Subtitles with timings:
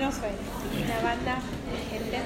[0.00, 0.36] no suena.
[0.72, 1.38] Una banda
[1.90, 2.18] gente.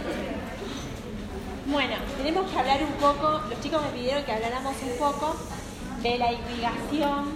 [1.66, 5.34] Bueno, tenemos que hablar un poco, los chicos me pidieron que habláramos un poco
[6.02, 7.32] de la irrigación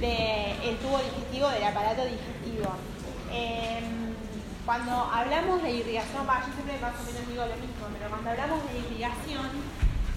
[0.00, 2.76] del tubo digestivo, del aparato digestivo.
[3.32, 4.14] Em,
[4.64, 8.60] cuando hablamos de irrigación, yo siempre más o menos digo lo mismo, pero cuando hablamos
[8.70, 9.50] de irrigación,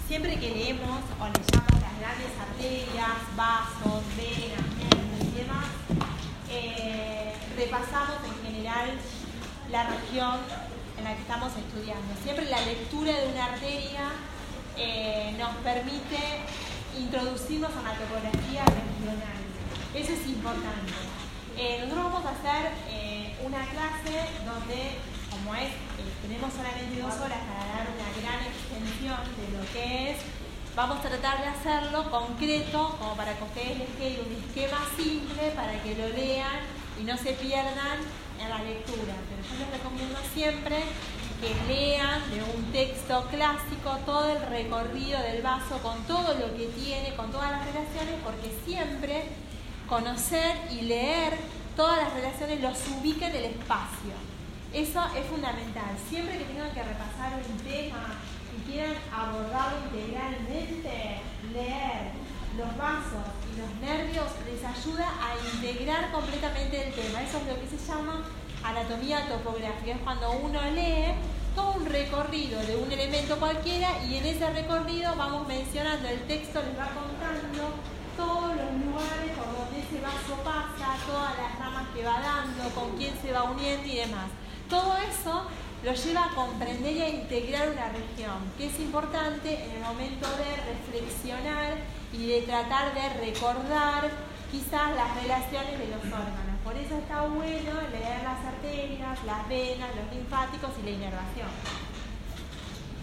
[0.07, 4.67] siempre que leemos o leyamos las grandes arterias, vasos, venas,
[5.25, 5.65] y demás,
[6.51, 8.91] eh, repasamos en general
[9.75, 10.39] la región
[10.97, 12.07] en la que estamos estudiando.
[12.23, 14.07] Siempre la lectura de una arteria
[14.77, 16.47] eh, nos permite
[16.97, 19.41] introducirnos a una topografía regional.
[19.93, 20.95] Eso es importante.
[21.57, 24.15] Eh, nosotros vamos a hacer eh, una clase
[24.47, 24.95] donde,
[25.27, 25.75] como es,
[26.23, 30.17] tenemos solamente dos horas para dar una gran extensión de lo que es,
[30.73, 35.51] vamos a tratar de hacerlo concreto, como para que ustedes les quede un esquema simple
[35.51, 36.63] para que lo lean
[36.97, 40.83] y no se pierdan la lectura, pero yo les recomiendo siempre
[41.41, 46.67] que lean de un texto clásico todo el recorrido del vaso con todo lo que
[46.67, 49.23] tiene, con todas las relaciones, porque siempre
[49.87, 51.33] conocer y leer
[51.75, 54.13] todas las relaciones los ubica en el espacio.
[54.73, 55.95] Eso es fundamental.
[56.09, 58.15] Siempre que tengan que repasar un tema
[58.55, 61.21] y quieran abordarlo integralmente,
[61.53, 62.11] leer
[62.57, 67.21] los vasos y los nervios les ayuda a integrar completamente el tema.
[67.21, 68.23] Eso es lo que se llama
[68.69, 69.91] anatomía topográfica.
[69.91, 71.13] Es cuando uno lee
[71.55, 76.61] todo un recorrido de un elemento cualquiera y en ese recorrido vamos mencionando, el texto
[76.61, 77.75] les va contando
[78.17, 82.97] todos los lugares por donde ese vaso pasa, todas las ramas que va dando, con
[82.97, 84.27] quién se va uniendo y demás.
[84.69, 85.47] Todo eso
[85.83, 90.27] lo lleva a comprender y a integrar una región, que es importante en el momento
[90.37, 91.75] de reflexionar
[92.11, 94.09] y de tratar de recordar
[94.51, 96.54] quizás las relaciones de los órganos.
[96.65, 101.47] Por eso está bueno leer las arterias, las venas, los linfáticos y la inervación.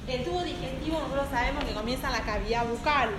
[0.08, 3.10] El tubo digestivo nosotros sabemos que comienza en la cavidad bucal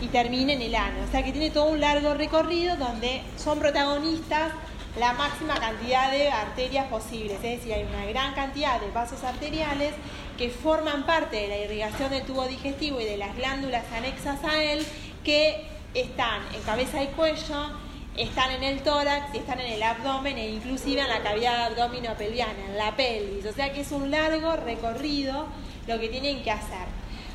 [0.00, 3.58] y termina en el ano, o sea que tiene todo un largo recorrido donde son
[3.58, 4.52] protagonistas
[4.98, 9.92] la máxima cantidad de arterias posibles, es decir, hay una gran cantidad de vasos arteriales
[10.38, 14.62] que forman parte de la irrigación del tubo digestivo y de las glándulas anexas a
[14.62, 14.86] él
[15.22, 17.83] que están en cabeza y cuello,
[18.16, 22.76] están en el tórax están en el abdomen e inclusive en la cavidad abdominopelviana, en
[22.76, 23.44] la pelvis.
[23.46, 25.46] O sea que es un largo recorrido
[25.86, 26.86] lo que tienen que hacer.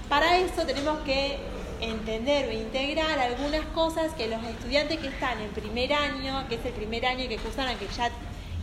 [0.07, 1.37] Para eso tenemos que
[1.81, 6.65] entender o integrar algunas cosas que los estudiantes que están en primer año, que es
[6.65, 8.09] el primer año que cursaron, que ya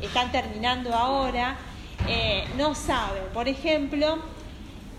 [0.00, 1.56] están terminando ahora,
[2.08, 3.24] eh, no saben.
[3.32, 4.18] Por ejemplo,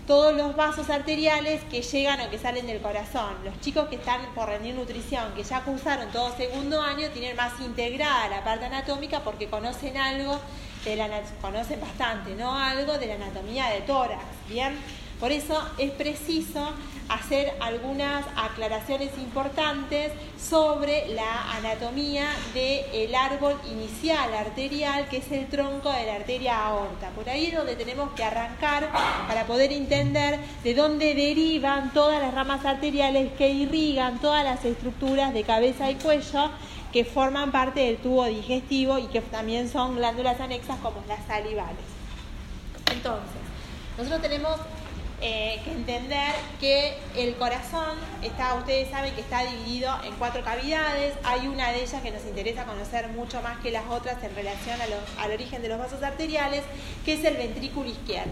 [0.08, 3.34] todos los vasos arteriales que llegan o que salen del corazón.
[3.44, 7.60] Los chicos que están por rendir nutrición, que ya cursaron todo segundo año, tienen más
[7.60, 10.40] integrada la parte anatómica porque conocen algo
[10.86, 12.56] de conocen bastante, ¿no?
[12.56, 14.78] Algo de la anatomía de tórax, ¿bien?
[15.20, 16.72] Por eso es preciso
[17.08, 25.90] hacer algunas aclaraciones importantes sobre la anatomía del árbol inicial arterial, que es el tronco
[25.90, 27.10] de la arteria aorta.
[27.10, 28.90] Por ahí es donde tenemos que arrancar
[29.26, 35.32] para poder entender de dónde derivan todas las ramas arteriales que irrigan todas las estructuras
[35.34, 36.50] de cabeza y cuello
[36.92, 41.84] que forman parte del tubo digestivo y que también son glándulas anexas como las salivales.
[42.92, 43.40] Entonces,
[43.98, 44.58] nosotros tenemos
[45.20, 51.14] eh, que entender que el corazón está, ustedes saben que está dividido en cuatro cavidades,
[51.24, 54.78] hay una de ellas que nos interesa conocer mucho más que las otras en relación
[55.18, 56.62] al origen de los vasos arteriales,
[57.04, 58.30] que es el ventrículo izquierdo.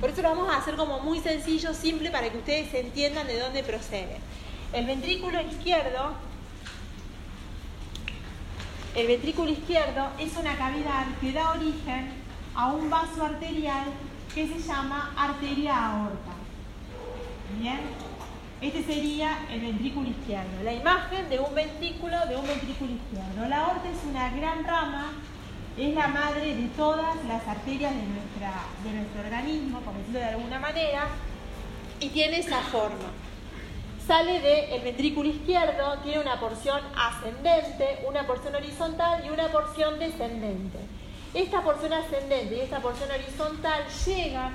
[0.00, 3.38] Por eso lo vamos a hacer como muy sencillo, simple, para que ustedes entiendan de
[3.38, 4.16] dónde procede.
[4.72, 6.14] El ventrículo izquierdo,
[8.94, 12.10] el ventrículo izquierdo es una cavidad que da origen
[12.54, 13.84] a un vaso arterial
[14.34, 16.32] que se llama arteria aorta.
[17.58, 17.80] Bien,
[18.62, 23.48] este sería el ventrículo izquierdo, la imagen de un ventrículo de un ventrículo izquierdo.
[23.48, 25.12] La aorta es una gran rama,
[25.76, 28.52] es la madre de todas las arterias de, nuestra,
[28.84, 31.08] de nuestro organismo, por decirlo de alguna manera,
[32.00, 33.10] y tiene esa forma.
[34.06, 40.78] Sale del ventrículo izquierdo, tiene una porción ascendente, una porción horizontal y una porción descendente.
[41.34, 44.52] Esta porción ascendente y esta porción horizontal llegan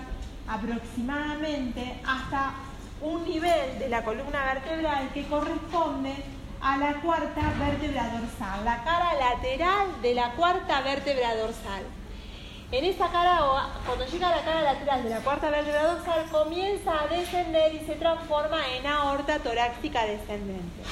[0.48, 2.54] aproximadamente hasta
[3.02, 6.14] un nivel de la columna vertebral que corresponde
[6.62, 11.84] a la cuarta vértebra dorsal, la cara lateral de la cuarta vértebra dorsal.
[12.72, 13.40] En esa cara,
[13.86, 17.86] cuando llega a la cara lateral de la cuarta vértebra dorsal, comienza a descender y
[17.88, 20.84] se transforma en aorta torácica descendente.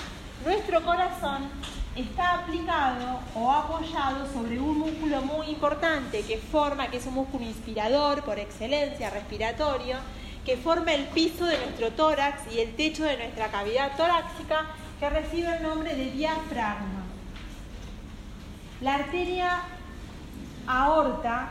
[0.44, 1.50] Nuestro corazón
[1.96, 7.46] está aplicado o apoyado sobre un músculo muy importante que forma, que es un músculo
[7.46, 9.98] inspirador por excelencia, respiratorio,
[10.46, 14.66] que forma el piso de nuestro tórax y el techo de nuestra cavidad torácica,
[15.00, 17.04] que recibe el nombre de diafragma.
[18.82, 19.62] La arteria
[20.68, 21.50] aorta,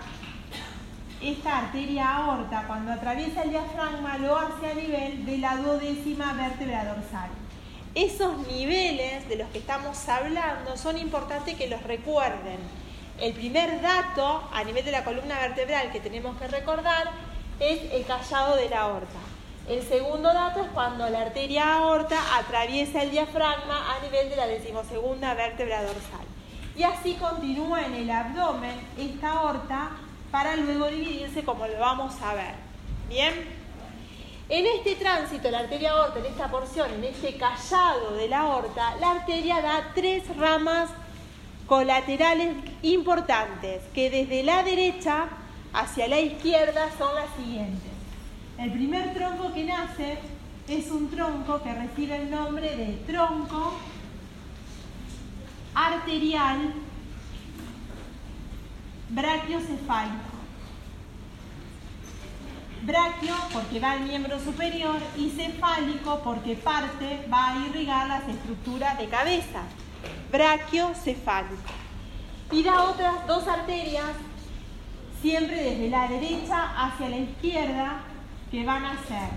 [1.22, 6.84] esta arteria aorta, cuando atraviesa el diafragma, lo hace a nivel de la duodécima vértebra
[6.84, 7.30] dorsal.
[7.94, 12.58] Esos niveles de los que estamos hablando son importantes que los recuerden.
[13.20, 17.12] El primer dato a nivel de la columna vertebral que tenemos que recordar
[17.60, 19.20] es el callado de la aorta.
[19.68, 24.48] El segundo dato es cuando la arteria aorta atraviesa el diafragma a nivel de la
[24.48, 26.26] decimosegunda vértebra dorsal.
[26.76, 29.90] Y así continúa en el abdomen esta aorta
[30.32, 32.54] para luego dividirse como lo vamos a ver.
[33.08, 33.63] ¿Bien?
[34.48, 38.94] En este tránsito, la arteria aorta, en esta porción, en este callado de la aorta,
[39.00, 40.90] la arteria da tres ramas
[41.66, 45.28] colaterales importantes, que desde la derecha
[45.72, 47.90] hacia la izquierda son las siguientes.
[48.58, 50.18] El primer tronco que nace
[50.68, 53.72] es un tronco que recibe el nombre de tronco
[55.74, 56.74] arterial
[59.08, 60.33] brachiocefálico.
[62.84, 68.98] Braquio porque va al miembro superior y cefálico porque parte va a irrigar las estructuras
[68.98, 69.62] de cabeza.
[70.30, 71.72] Brachiocefálico.
[72.52, 74.10] Y da otras dos arterias,
[75.22, 78.00] siempre desde la derecha hacia la izquierda,
[78.50, 79.30] que van a ser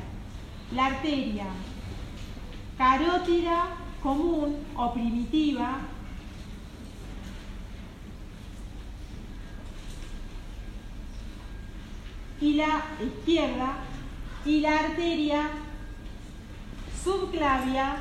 [0.74, 1.46] la arteria
[2.78, 3.64] carótida
[4.04, 5.80] común o primitiva,
[12.40, 13.74] y la izquierda
[14.46, 15.50] y la arteria
[17.04, 17.98] subclavia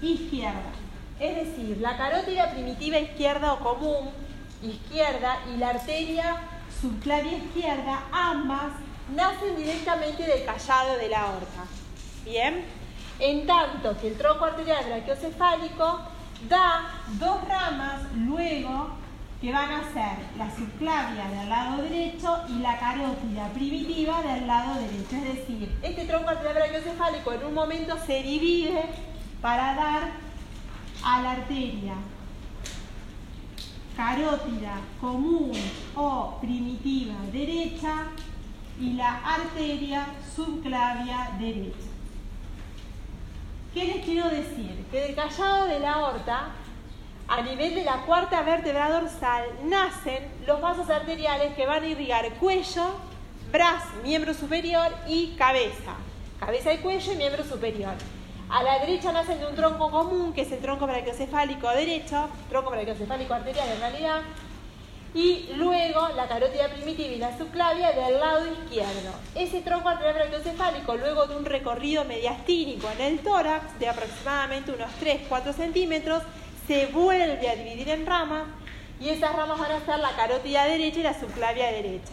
[0.00, 0.72] izquierda.
[1.20, 4.10] Es decir, la carótida primitiva izquierda o común
[4.62, 6.36] izquierda y la arteria
[6.80, 8.72] subclavia izquierda, ambas
[9.14, 11.64] nacen directamente del callado de la aorta.
[12.24, 12.64] Bien,
[13.18, 16.00] en tanto que el tronco arterial brachiocefálico
[16.48, 19.01] da dos ramas luego
[19.42, 24.80] que van a ser la subclavia del lado derecho y la carótida primitiva del lado
[24.80, 25.16] derecho.
[25.16, 28.84] Es decir, este tronco brachiocefálico en un momento se divide
[29.40, 30.12] para dar
[31.04, 31.94] a la arteria
[33.96, 35.50] carótida común
[35.96, 38.04] o primitiva derecha
[38.80, 40.06] y la arteria
[40.36, 41.90] subclavia derecha.
[43.74, 44.86] ¿Qué les quiero decir?
[44.92, 46.52] Que del callado de la aorta
[47.28, 52.32] a nivel de la cuarta vértebra dorsal nacen los vasos arteriales que van a irrigar
[52.34, 52.94] cuello,
[53.50, 55.94] brazo, miembro superior y cabeza.
[56.38, 57.94] Cabeza y cuello y miembro superior.
[58.50, 62.70] A la derecha nacen de un tronco común, que es el tronco brachiocefálico derecho, tronco
[62.70, 64.22] brachiocefálico arterial en realidad,
[65.14, 69.12] y luego la carótida primitiva y la subclavia del lado izquierdo.
[69.34, 74.90] Ese tronco arterial brachiocefálico, luego de un recorrido mediastínico en el tórax de aproximadamente unos
[75.00, 76.22] 3-4 centímetros,
[76.66, 78.44] se vuelve a dividir en ramas
[79.00, 82.12] y esas ramas van a ser la carótida derecha y la subclavia derecha.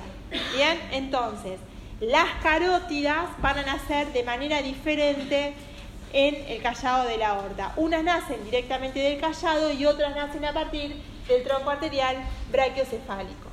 [0.56, 1.60] Bien, entonces,
[2.00, 5.54] las carótidas van a nacer de manera diferente
[6.13, 7.74] en el callado de la aorta.
[7.75, 10.95] Unas nacen directamente del callado y otras nacen a partir
[11.28, 12.18] del tronco arterial
[12.52, 13.50] brachiocefálico.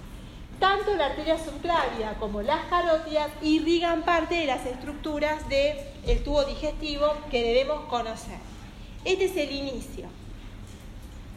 [0.59, 7.13] Tanto la arteria subclavia como las carótidas irrigan parte de las estructuras del tubo digestivo
[7.31, 8.39] que debemos conocer.
[9.05, 10.09] Este es el inicio.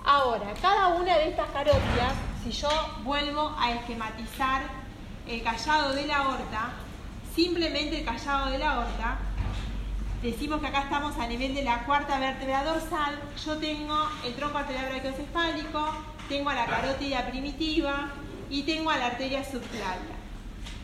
[0.05, 2.13] Ahora, cada una de estas carótidas,
[2.43, 2.69] si yo
[3.03, 4.63] vuelvo a esquematizar
[5.27, 6.71] el callado de la aorta,
[7.35, 9.17] simplemente el callado de la aorta,
[10.21, 14.57] decimos que acá estamos a nivel de la cuarta vértebra dorsal, yo tengo el tronco
[14.57, 15.87] arterial brachiocefálico,
[16.27, 18.09] tengo a la carótida primitiva
[18.49, 20.15] y tengo a la arteria subclavia.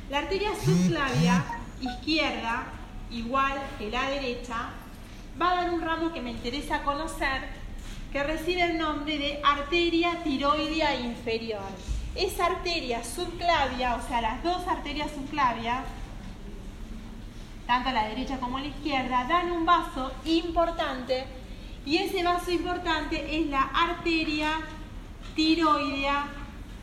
[0.09, 1.43] La arteria subclavia
[1.81, 2.65] izquierda,
[3.11, 4.69] igual que la derecha,
[5.41, 7.54] va a dar un ramo que me interesa conocer
[8.15, 11.67] que recibe el nombre de arteria tiroidea inferior.
[12.15, 15.83] Esa arteria subclavia, o sea, las dos arterias subclavias,
[17.67, 21.25] tanto la derecha como la izquierda, dan un vaso importante
[21.85, 24.61] y ese vaso importante es la arteria
[25.35, 26.27] tiroidea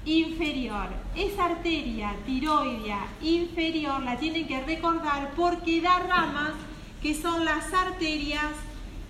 [0.04, 0.88] inferior.
[1.16, 6.52] Esa arteria tiroidea inferior la tienen que recordar porque da ramas
[7.00, 8.52] que son las arterias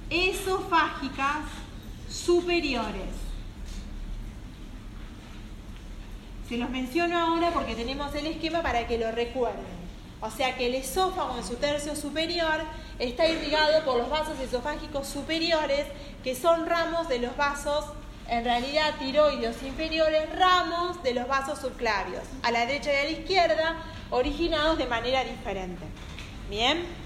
[0.09, 1.62] esofágicas
[2.13, 3.09] superiores.
[6.49, 9.83] Se los menciono ahora porque tenemos el esquema para que lo recuerden.
[10.21, 12.61] O sea que el esófago en su tercio superior
[12.99, 15.87] está irrigado por los vasos esofágicos superiores,
[16.23, 17.87] que son ramos de los vasos,
[18.29, 23.11] en realidad tiroides inferiores, ramos de los vasos subclavios, a la derecha y a la
[23.11, 23.77] izquierda,
[24.11, 25.85] originados de manera diferente.
[26.49, 27.02] Bien.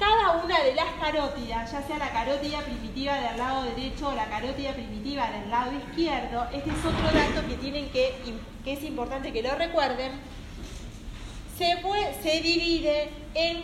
[0.00, 4.30] Cada una de las carótidas, ya sea la carótida primitiva del lado derecho o la
[4.30, 8.14] carótida primitiva del lado izquierdo, este es otro dato que tienen que,
[8.64, 10.12] que es importante que lo recuerden,
[11.58, 11.76] se,
[12.22, 13.62] se divide en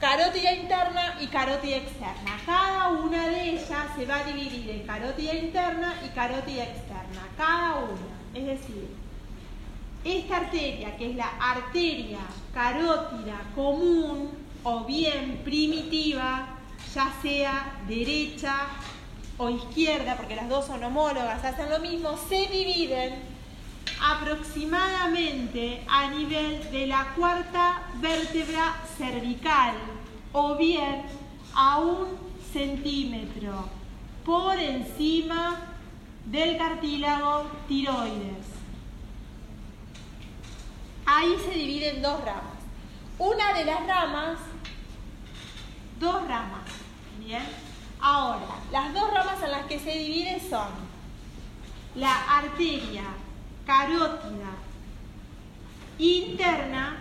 [0.00, 2.40] carótida interna y carótida externa.
[2.46, 7.28] Cada una de ellas se va a dividir en carótida interna y carótida externa.
[7.36, 8.20] Cada una.
[8.34, 8.88] Es decir,
[10.04, 12.20] esta arteria, que es la arteria
[12.54, 16.48] carótida común, o bien primitiva,
[16.94, 18.66] ya sea derecha
[19.38, 23.14] o izquierda, porque las dos son homólogas, hacen lo mismo, se dividen
[24.00, 29.74] aproximadamente a nivel de la cuarta vértebra cervical
[30.32, 31.02] o bien
[31.54, 32.08] a un
[32.52, 33.68] centímetro
[34.24, 35.60] por encima
[36.26, 38.46] del cartílago tiroides.
[41.06, 42.59] Ahí se dividen dos ramas.
[43.20, 44.38] Una de las ramas
[45.98, 46.64] dos ramas.
[47.18, 47.42] Bien.
[48.00, 50.68] Ahora, las dos ramas en las que se divide son
[51.96, 53.04] la arteria
[53.66, 54.52] carótida
[55.98, 56.96] interna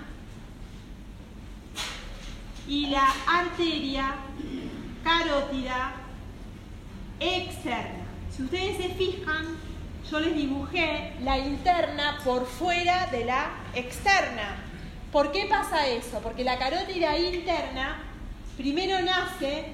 [2.68, 4.16] y la arteria
[5.02, 5.94] carótida
[7.22, 8.04] externa.
[8.36, 9.56] Si ustedes se fijan,
[10.12, 14.69] yo les dibujé la interna por fuera de la externa.
[15.12, 16.20] ¿Por qué pasa eso?
[16.22, 18.04] Porque la carótida interna
[18.58, 19.66] primero nace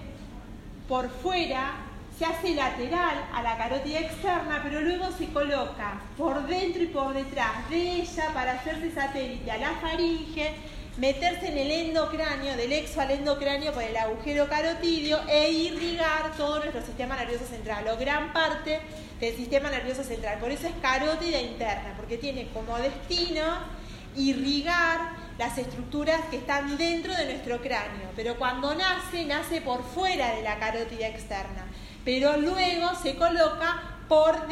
[0.87, 1.73] por fuera,
[2.17, 7.13] se hace lateral a la carótida externa, pero luego se coloca por dentro y por
[7.13, 10.53] detrás de ella para hacerse satélite a la faringe,
[10.97, 16.59] meterse en el endocráneo, del exo al endocráneo por el agujero carotidio e irrigar todo
[16.59, 18.79] nuestro sistema nervioso central o gran parte
[19.19, 20.39] del sistema nervioso central.
[20.39, 23.43] Por eso es carótida interna, porque tiene como destino
[24.15, 30.35] irrigar las estructuras que están dentro de nuestro cráneo, pero cuando nace, nace por fuera
[30.35, 31.65] de la carótida externa,
[32.03, 34.45] pero luego se coloca por,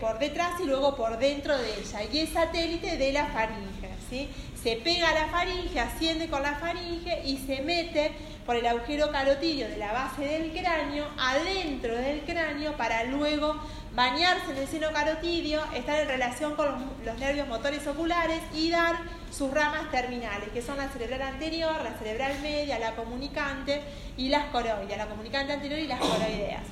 [0.00, 3.90] por detrás y luego por dentro de ella, y es satélite de la faringe.
[4.08, 4.28] ¿sí?
[4.60, 8.12] Se pega a la faringe, asciende con la faringe y se mete
[8.46, 13.60] por el agujero carotidio de la base del cráneo adentro del cráneo para luego
[13.94, 16.66] bañarse en el seno carotidio, estar en relación con
[17.04, 18.96] los, nervios motores oculares y dar
[19.30, 23.82] sus ramas terminales, que son la cerebral anterior, la cerebral media, la comunicante
[24.16, 26.62] y las coroideas, la comunicante anterior y las coroideas.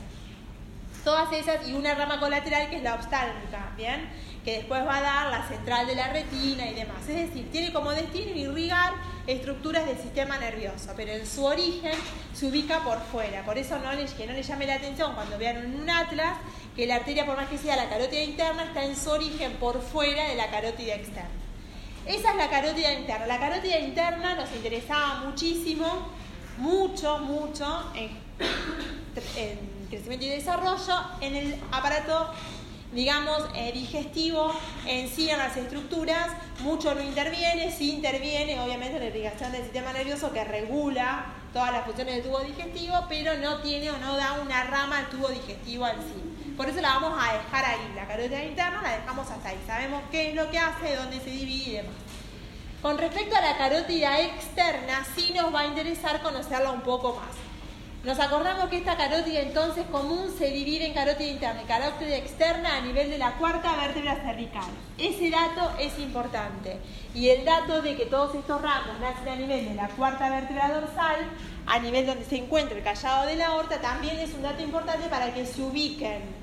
[1.04, 4.08] Todas esas y una rama colateral que es la oftálmica, ¿bien?
[4.44, 7.02] Que después va a dar la central de la retina y demás.
[7.08, 8.94] Es decir, tiene como destino irrigar
[9.26, 11.92] estructuras del sistema nervioso, pero en su origen
[12.32, 13.44] se ubica por fuera.
[13.44, 16.38] Por eso no les, que no les llame la atención cuando vean un atlas
[16.74, 19.82] que la arteria, por más que sea la carótida interna, está en su origen por
[19.82, 21.28] fuera de la carótida externa.
[22.06, 23.26] Esa es la carótida interna.
[23.26, 26.08] La carótida interna nos interesaba muchísimo,
[26.58, 28.18] mucho, mucho en,
[29.90, 32.32] crecimiento y desarrollo en el aparato
[32.92, 34.52] digamos, eh, digestivo
[34.86, 36.28] en sí en las estructuras,
[36.60, 41.72] mucho no interviene, sí interviene obviamente en la irrigación del sistema nervioso que regula todas
[41.72, 45.28] las funciones del tubo digestivo, pero no tiene o no da una rama al tubo
[45.28, 46.54] digestivo en sí.
[46.56, 47.92] Por eso la vamos a dejar ahí.
[47.96, 49.58] La carótida interna la dejamos hasta ahí.
[49.66, 51.94] Sabemos qué es lo que hace, dónde se divide y demás.
[52.82, 57.49] Con respecto a la carótida externa, sí nos va a interesar conocerla un poco más.
[58.02, 62.76] Nos acordamos que esta carótida entonces común se divide en carótida interna y carótida externa
[62.76, 64.70] a nivel de la cuarta vértebra cervical.
[64.96, 66.78] Ese dato es importante.
[67.14, 70.80] Y el dato de que todos estos ramos nacen a nivel de la cuarta vértebra
[70.80, 71.26] dorsal,
[71.66, 75.06] a nivel donde se encuentra el callado de la aorta, también es un dato importante
[75.08, 76.40] para que se ubiquen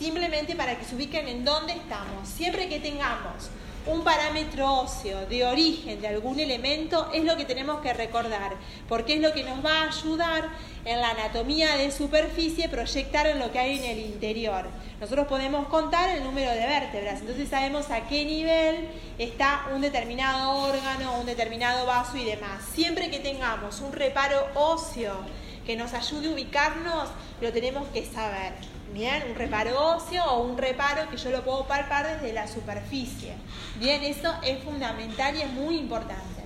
[0.00, 2.26] simplemente para que se ubiquen en dónde estamos.
[2.26, 3.50] Siempre que tengamos
[3.86, 8.52] un parámetro óseo de origen de algún elemento es lo que tenemos que recordar,
[8.88, 10.48] porque es lo que nos va a ayudar
[10.84, 14.66] en la anatomía de superficie proyectar en lo que hay en el interior.
[15.00, 20.52] Nosotros podemos contar el número de vértebras, entonces sabemos a qué nivel está un determinado
[20.52, 22.62] órgano, un determinado vaso y demás.
[22.74, 25.14] Siempre que tengamos un reparo óseo
[25.64, 27.08] que nos ayude a ubicarnos,
[27.40, 28.79] lo tenemos que saber.
[28.92, 33.34] Bien, un reparo óseo o un reparo que yo lo puedo palpar desde la superficie.
[33.76, 36.44] Bien, eso es fundamental y es muy importante.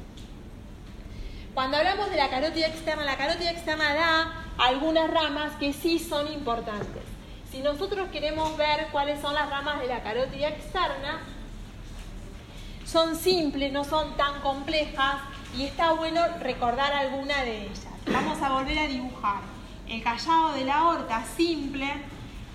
[1.55, 6.31] Cuando hablamos de la carótida externa, la carótida externa da algunas ramas que sí son
[6.33, 7.03] importantes.
[7.51, 11.21] Si nosotros queremos ver cuáles son las ramas de la carótida externa,
[12.85, 15.17] son simples, no son tan complejas
[15.57, 17.87] y está bueno recordar alguna de ellas.
[18.07, 19.41] Vamos a volver a dibujar
[19.89, 21.89] el callado de la aorta simple.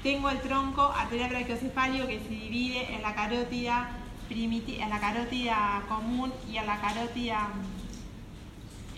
[0.03, 3.89] Tengo el tronco arterial brachiocefálico que se divide en la carótida
[4.32, 7.50] en la carótida común y en la carótida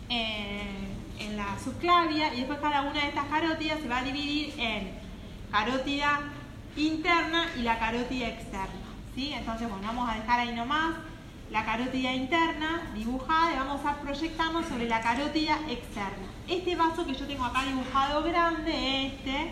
[0.09, 0.89] eh,
[1.19, 4.91] en la subclavia y después cada una de estas carótidas se va a dividir en
[5.49, 6.19] carótida
[6.75, 8.91] interna y la carótida externa.
[9.15, 9.31] ¿sí?
[9.33, 10.95] Entonces, bueno, vamos a dejar ahí nomás
[11.49, 16.27] la carótida interna dibujada y vamos a proyectarnos sobre la carótida externa.
[16.47, 19.51] Este vaso que yo tengo acá dibujado grande, este,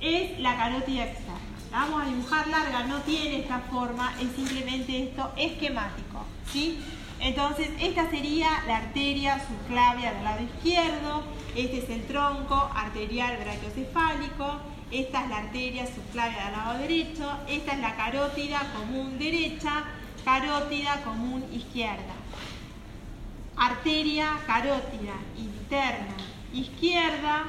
[0.00, 1.40] es la carótida externa.
[1.70, 6.24] La vamos a dibujar larga, no tiene esta forma, es simplemente esto esquemático.
[6.52, 6.78] ¿sí?
[7.20, 11.22] Entonces, esta sería la arteria subclavia del lado izquierdo,
[11.54, 14.60] este es el tronco arterial brachiocefálico,
[14.90, 19.84] esta es la arteria subclavia del lado derecho, esta es la carótida común derecha,
[20.24, 22.14] carótida común izquierda.
[23.56, 26.16] Arteria carótida interna
[26.52, 27.44] izquierda,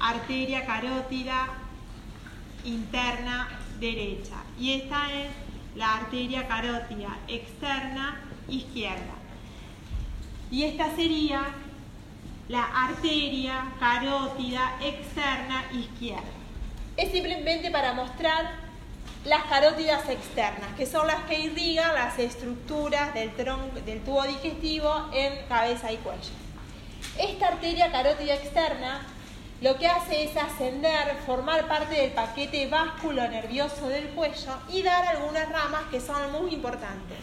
[0.00, 1.48] arteria carótida
[2.66, 3.48] interna
[3.80, 4.36] derecha.
[4.58, 5.28] Y esta es
[5.74, 9.14] la arteria carótida externa izquierda.
[10.50, 11.42] Y esta sería
[12.48, 16.22] la arteria carótida externa izquierda.
[16.96, 18.66] Es simplemente para mostrar
[19.24, 23.34] las carótidas externas, que son las que irrigan las estructuras del,
[23.84, 26.30] del tubo digestivo en cabeza y cuello.
[27.18, 29.04] Esta arteria carótida externa
[29.60, 35.06] lo que hace es ascender, formar parte del paquete básculo nervioso del cuello y dar
[35.06, 37.18] algunas ramas que son muy importantes.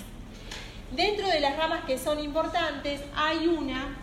[0.92, 3.96] Dentro de las ramas que son importantes hay una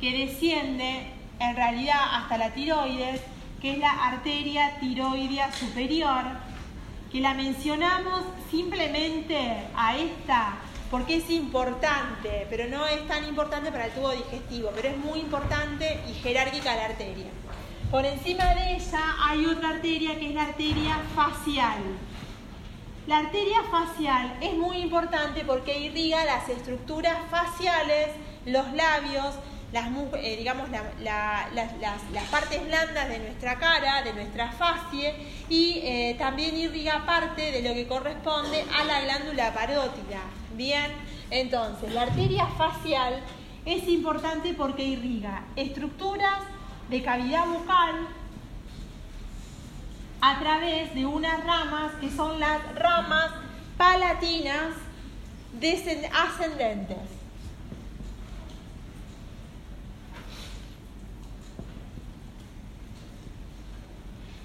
[0.00, 1.10] que desciende
[1.40, 3.20] en realidad hasta la tiroides,
[3.60, 6.22] que es la arteria tiroidea superior,
[7.10, 10.54] que la mencionamos simplemente a esta
[10.94, 15.18] porque es importante, pero no es tan importante para el tubo digestivo, pero es muy
[15.18, 17.26] importante y jerárquica la arteria.
[17.90, 21.80] Por encima de ella hay otra arteria que es la arteria facial.
[23.08, 28.10] La arteria facial es muy importante porque irriga las estructuras faciales,
[28.46, 29.34] los labios,
[29.72, 29.88] las,
[30.22, 30.68] eh, digamos,
[31.00, 35.12] las, partes blandas de nuestra cara, de nuestra facie,
[35.48, 40.20] y eh, también irriga parte de lo que corresponde a la glándula parótida.
[40.56, 40.92] Bien,
[41.30, 43.20] entonces la arteria facial
[43.64, 46.42] es importante porque irriga estructuras
[46.88, 48.06] de cavidad bucal
[50.20, 53.32] a través de unas ramas que son las ramas
[53.76, 54.74] palatinas
[56.12, 56.98] ascendentes.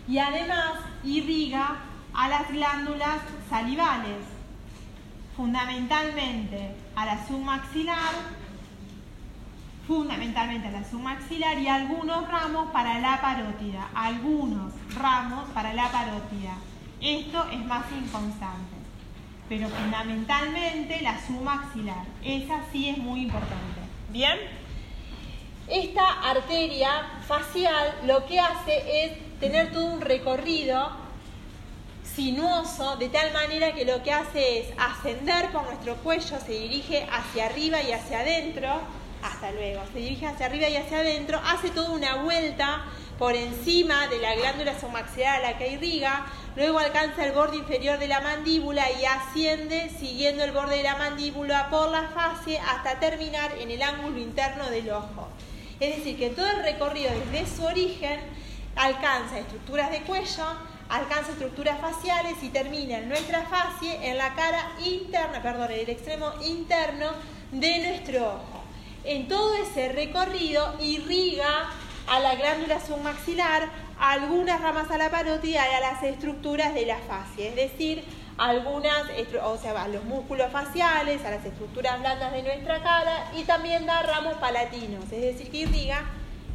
[0.07, 1.77] Y además irriga
[2.15, 4.38] a las glándulas salivales
[5.39, 8.11] fundamentalmente a la submaxilar,
[9.87, 16.57] fundamentalmente a la submaxilar y algunos ramos para la parótida, algunos ramos para la parótida.
[16.99, 18.75] Esto es más inconstante,
[19.47, 23.79] pero fundamentalmente la submaxilar, esa sí es muy importante.
[24.11, 24.37] ¿Bien?
[25.69, 26.89] Esta arteria
[27.25, 31.08] facial lo que hace es tener todo un recorrido
[32.19, 37.07] sinuoso, de tal manera que lo que hace es ascender por nuestro cuello, se dirige
[37.09, 38.81] hacia arriba y hacia adentro,
[39.23, 42.83] hasta luego, se dirige hacia arriba y hacia adentro, hace toda una vuelta
[43.17, 46.25] por encima de la glándula submaxilar a la que irriga,
[46.57, 50.97] luego alcanza el borde inferior de la mandíbula y asciende siguiendo el borde de la
[50.97, 55.29] mandíbula por la fase hasta terminar en el ángulo interno del ojo.
[55.79, 58.19] Es decir, que todo el recorrido desde su origen
[58.75, 60.45] alcanza estructuras de cuello,
[60.89, 65.89] alcanza estructuras faciales y termina en nuestra facie, en la cara interna, perdón, en el
[65.89, 67.11] extremo interno
[67.51, 68.63] de nuestro ojo.
[69.03, 71.69] En todo ese recorrido irriga
[72.07, 76.97] a la glándula submaxilar, algunas ramas a la parótida y a las estructuras de la
[76.97, 78.03] facie, es decir,
[78.37, 79.03] algunas,
[79.43, 83.85] o sea, a los músculos faciales, a las estructuras blandas de nuestra cara y también
[83.85, 86.05] da ramos palatinos, es decir, que irriga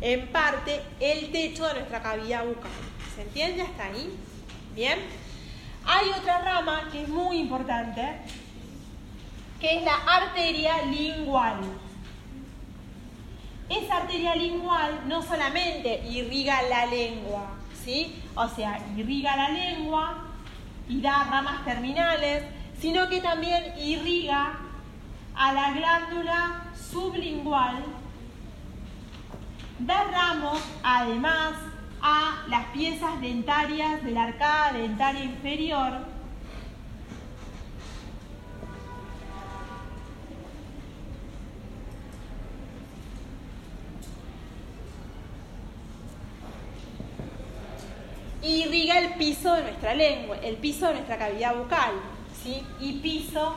[0.01, 2.71] en parte el techo de nuestra cavidad bucal.
[3.15, 4.13] ¿Se entiende hasta ahí?
[4.75, 4.99] Bien.
[5.87, 8.21] Hay otra rama que es muy importante,
[9.61, 11.61] que es la arteria lingual.
[13.69, 17.53] Esa arteria lingual no solamente irriga la lengua,
[17.85, 18.21] ¿sí?
[18.35, 20.25] O sea, irriga la lengua
[20.89, 22.45] y da ramas terminales,
[22.81, 24.59] sino que también irriga
[25.37, 27.85] a la glándula sublingual,
[29.79, 31.55] da ramos además
[32.07, 36.15] a las piezas dentarias de la arcada dentaria inferior.
[48.43, 51.95] irriga el piso de nuestra lengua, el piso de nuestra cavidad bucal,
[52.43, 52.63] ¿sí?
[52.79, 53.55] Y piso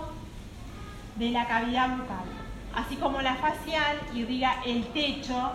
[1.17, 2.23] de la cavidad bucal.
[2.73, 5.51] Así como la facial irriga el techo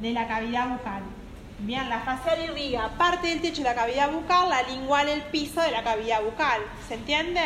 [0.00, 1.17] de la cavidad bucal.
[1.60, 5.60] Bien, la facial irriga parte del techo de la cavidad bucal, la lingual el piso
[5.60, 6.62] de la cavidad bucal.
[6.86, 7.40] ¿Se entiende?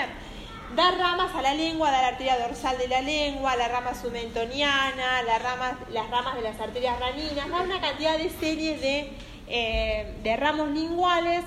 [0.76, 5.22] Da ramas a la lengua, da la arteria dorsal de la lengua, la rama submentoniana,
[5.22, 9.12] las ramas, las ramas de las arterias raninas, da una cantidad de series de,
[9.48, 11.40] eh, de ramos linguales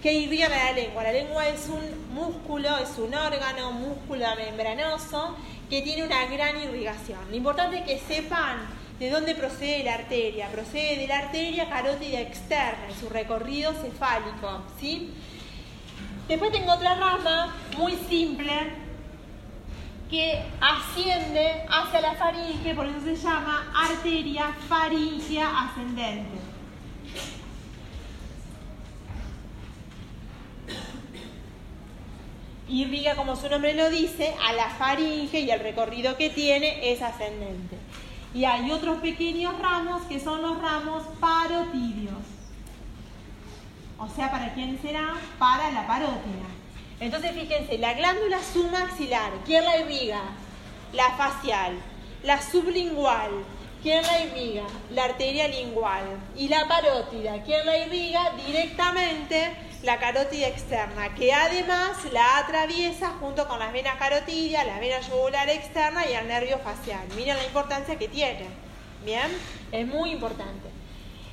[0.00, 1.02] que irrigan a la lengua.
[1.02, 5.36] La lengua es un músculo, es un órgano, músculo membranoso
[5.68, 7.18] que tiene una gran irrigación.
[7.30, 10.46] Lo importante es que sepan de dónde procede la arteria.
[10.52, 14.62] Procede de la arteria carótida externa en su recorrido cefálico.
[14.78, 15.10] ¿sí?
[16.28, 18.52] Después tengo otra rama muy simple
[20.08, 26.38] que asciende hacia la faringe, por eso se llama arteria faringea ascendente.
[32.68, 37.02] irriga, como su nombre lo dice, a la faringe y el recorrido que tiene es
[37.02, 37.76] ascendente.
[38.34, 42.14] Y hay otros pequeños ramos que son los ramos parotidios.
[43.98, 45.14] O sea, ¿para quién será?
[45.38, 46.46] Para la parótida.
[46.98, 50.22] Entonces, fíjense, la glándula submaxilar, ¿quién la irriga?
[50.92, 51.76] La facial.
[52.22, 53.30] La sublingual,
[53.82, 54.62] ¿quién la irriga?
[54.90, 56.04] La arteria lingual.
[56.36, 58.32] Y la parótida, ¿quién la irriga?
[58.46, 65.00] Directamente la carótida externa, que además la atraviesa junto con las venas carotidias, la vena
[65.00, 67.00] yugular externa y el nervio facial.
[67.16, 68.46] Miren la importancia que tiene.
[69.04, 69.26] Bien,
[69.72, 70.70] es muy importante.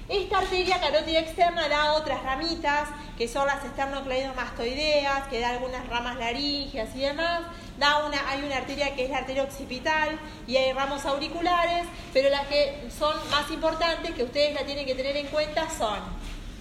[0.07, 6.17] Esta arteria carótida externa da otras ramitas, que son las esternocleidomastoideas, que da algunas ramas
[6.17, 7.41] laringeas y demás.
[7.77, 12.29] Da una, hay una arteria que es la arteria occipital y hay ramos auriculares, pero
[12.29, 15.99] las que son más importantes, que ustedes la tienen que tener en cuenta, son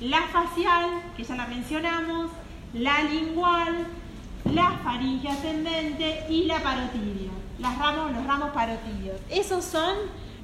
[0.01, 2.31] la facial, que ya la mencionamos,
[2.73, 3.87] la lingual,
[4.45, 7.31] la faringe ascendente y la parotidio.
[7.59, 9.21] Las ramos, los ramos parotidios.
[9.31, 9.97] Esos son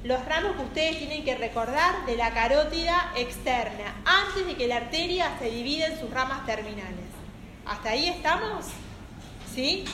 [0.03, 4.77] los ramos que ustedes tienen que recordar de la carótida externa, antes de que la
[4.77, 7.05] arteria se divida en sus ramas terminales.
[7.65, 8.65] ¿Hasta ahí estamos?
[9.53, 9.85] ¿Sí?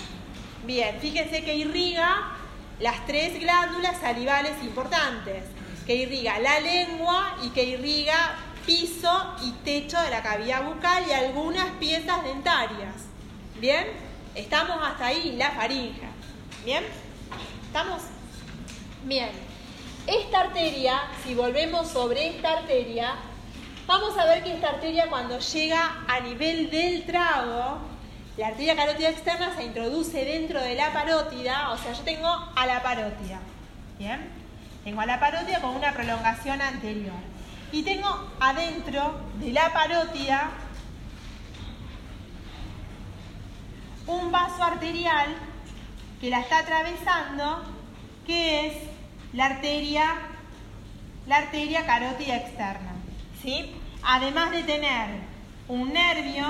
[0.65, 2.33] Bien, fíjense que irriga
[2.79, 5.43] las tres glándulas salivales importantes,
[5.85, 11.11] que irriga la lengua y que irriga piso y techo de la cavidad bucal y
[11.11, 12.95] algunas piezas dentarias.
[13.59, 13.87] ¿Bien?
[14.35, 16.07] Estamos hasta ahí, la faringe.
[16.65, 16.83] ¿Bien?
[17.65, 18.01] ¿Estamos?
[19.03, 19.29] Bien.
[20.07, 23.15] Esta arteria, si volvemos sobre esta arteria,
[23.85, 27.79] vamos a ver que esta arteria cuando llega a nivel del trago,
[28.37, 32.65] la arteria carótida externa se introduce dentro de la parótida, o sea, yo tengo a
[32.65, 33.39] la parótida.
[33.99, 34.29] ¿Bien?
[34.83, 37.30] Tengo a la parótida con una prolongación anterior.
[37.71, 40.51] Y tengo adentro de la parótida
[44.07, 45.35] un vaso arterial
[46.19, 47.63] que la está atravesando,
[48.27, 48.73] que es
[49.33, 50.05] la arteria,
[51.27, 52.93] la arteria carótida externa.
[53.41, 53.71] ¿sí?
[54.03, 55.07] Además de tener
[55.67, 56.45] un nervio,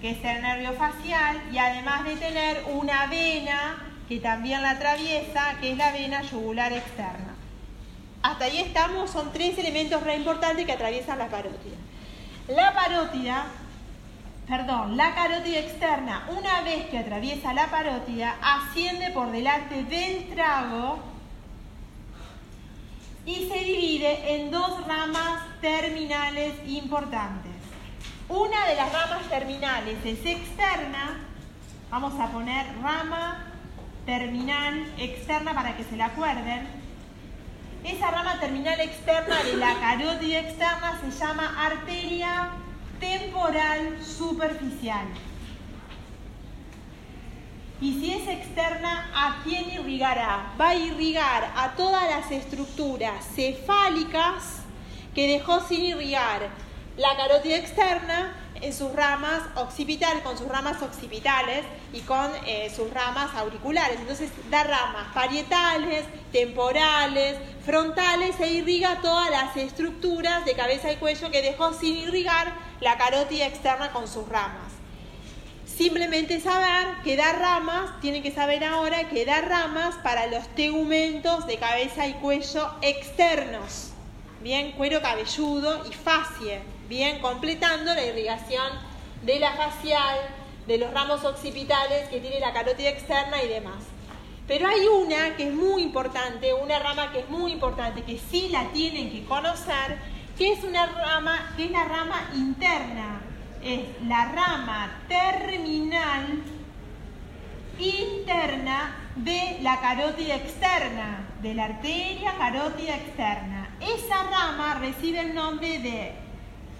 [0.00, 3.76] que es el nervio facial, y además de tener una vena
[4.08, 7.29] que también la atraviesa, que es la vena yugular externa.
[8.22, 11.76] Hasta ahí estamos, son tres elementos re importantes que atraviesan la parótida.
[12.48, 13.46] La parótida,
[14.46, 20.98] perdón, la carótida externa, una vez que atraviesa la parótida, asciende por delante del trago
[23.24, 27.52] y se divide en dos ramas terminales importantes.
[28.28, 31.20] Una de las ramas terminales es externa,
[31.90, 33.46] vamos a poner rama
[34.04, 36.79] terminal externa para que se la acuerden
[37.84, 42.50] esa rama terminal externa de la carótida externa se llama arteria
[42.98, 45.06] temporal superficial.
[47.80, 50.52] Y si es externa, ¿a quién irrigará?
[50.60, 54.62] Va a irrigar a todas las estructuras cefálicas
[55.14, 56.48] que dejó sin irrigar
[56.98, 62.92] la carótida externa en sus ramas occipitales, con sus ramas occipitales y con eh, sus
[62.92, 63.98] ramas auriculares.
[64.00, 71.30] Entonces da ramas parietales, temporales, frontales e irriga todas las estructuras de cabeza y cuello
[71.30, 74.72] que dejó sin irrigar la carótida externa con sus ramas.
[75.66, 81.46] Simplemente saber que da ramas, tienen que saber ahora que da ramas para los tegumentos
[81.46, 83.92] de cabeza y cuello externos.
[84.42, 88.68] Bien, cuero cabelludo y facie bien completando la irrigación
[89.22, 90.18] de la facial,
[90.66, 93.78] de los ramos occipitales que tiene la carótida externa y demás.
[94.48, 98.48] Pero hay una que es muy importante, una rama que es muy importante, que sí
[98.50, 99.98] la tienen que conocer,
[100.36, 103.20] que es una rama, que es la rama interna,
[103.62, 106.42] es la rama terminal
[107.78, 113.76] interna de la carótida externa, de la arteria carótida externa.
[113.80, 116.29] Esa rama recibe el nombre de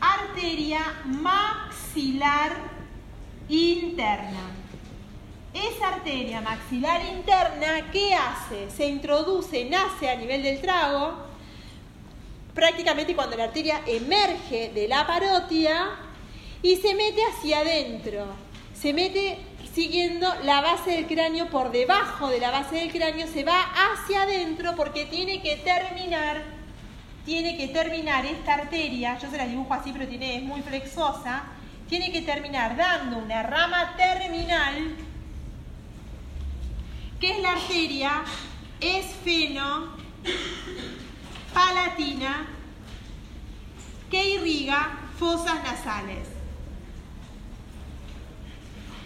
[0.00, 2.52] arteria maxilar
[3.48, 4.50] interna.
[5.52, 8.70] Esa arteria maxilar interna, ¿qué hace?
[8.70, 11.14] Se introduce, nace a nivel del trago,
[12.54, 15.98] prácticamente cuando la arteria emerge de la parótida
[16.62, 18.26] y se mete hacia adentro.
[18.74, 19.38] Se mete
[19.74, 24.22] siguiendo la base del cráneo por debajo de la base del cráneo, se va hacia
[24.22, 26.42] adentro porque tiene que terminar,
[27.30, 31.44] tiene que terminar esta arteria, yo se la dibujo así pero tiene, es muy flexosa,
[31.88, 34.96] tiene que terminar dando una rama terminal,
[37.20, 38.24] que es la arteria
[38.80, 39.94] esfeno
[41.54, 42.48] palatina
[44.10, 46.26] que irriga fosas nasales.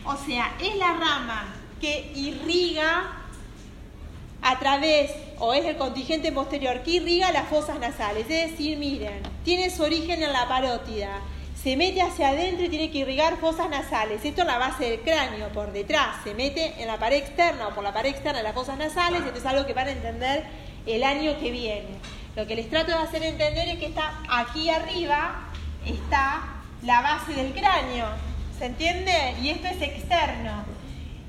[0.07, 1.45] O sea, es la rama
[1.79, 3.24] que irriga
[4.45, 8.27] a través, o es el contingente posterior, que irriga las fosas nasales.
[8.29, 11.19] Es decir, miren, tiene su origen en la parótida,
[11.61, 14.23] se mete hacia adentro y tiene que irrigar fosas nasales.
[14.23, 17.75] Esto es la base del cráneo, por detrás, se mete en la pared externa o
[17.75, 20.45] por la pared externa de las fosas nasales, esto es algo que van a entender
[20.85, 21.89] el año que viene.
[22.37, 25.49] Lo que les trato de hacer entender es que está aquí arriba,
[25.87, 26.43] está
[26.83, 28.09] la base del cráneo.
[28.59, 29.37] ¿Se entiende?
[29.43, 30.65] Y esto es externo.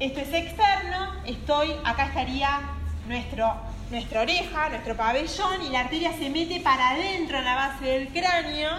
[0.02, 2.60] Esto es externo, estoy, acá estaría
[3.08, 3.56] nuestro,
[3.92, 8.08] nuestra oreja, nuestro pabellón, y la arteria se mete para adentro en la base del
[8.10, 8.70] cráneo.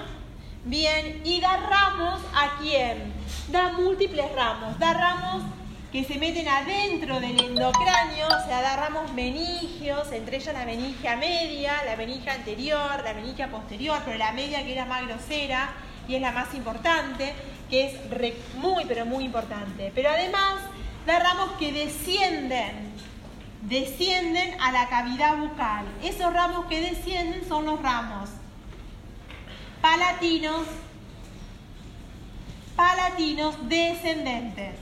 [0.65, 3.13] Bien, y da ramos a quién?
[3.49, 5.43] Da múltiples ramos, da ramos
[5.93, 11.17] que se meten adentro del endocráneo, o sea, da ramos meningios, entre ellos la meningia
[11.17, 15.71] media, la meningia anterior, la meningia posterior, pero la media que era más grosera
[16.09, 17.33] y es la más importante,
[17.71, 17.95] que es
[18.57, 19.93] muy, pero muy importante.
[19.95, 20.57] Pero además
[21.07, 22.93] da ramos que descienden,
[23.69, 25.85] descienden a la cavidad bucal.
[26.03, 28.31] Esos ramos que descienden son los ramos
[29.81, 30.67] palatinos,
[32.75, 34.75] palatinos descendentes.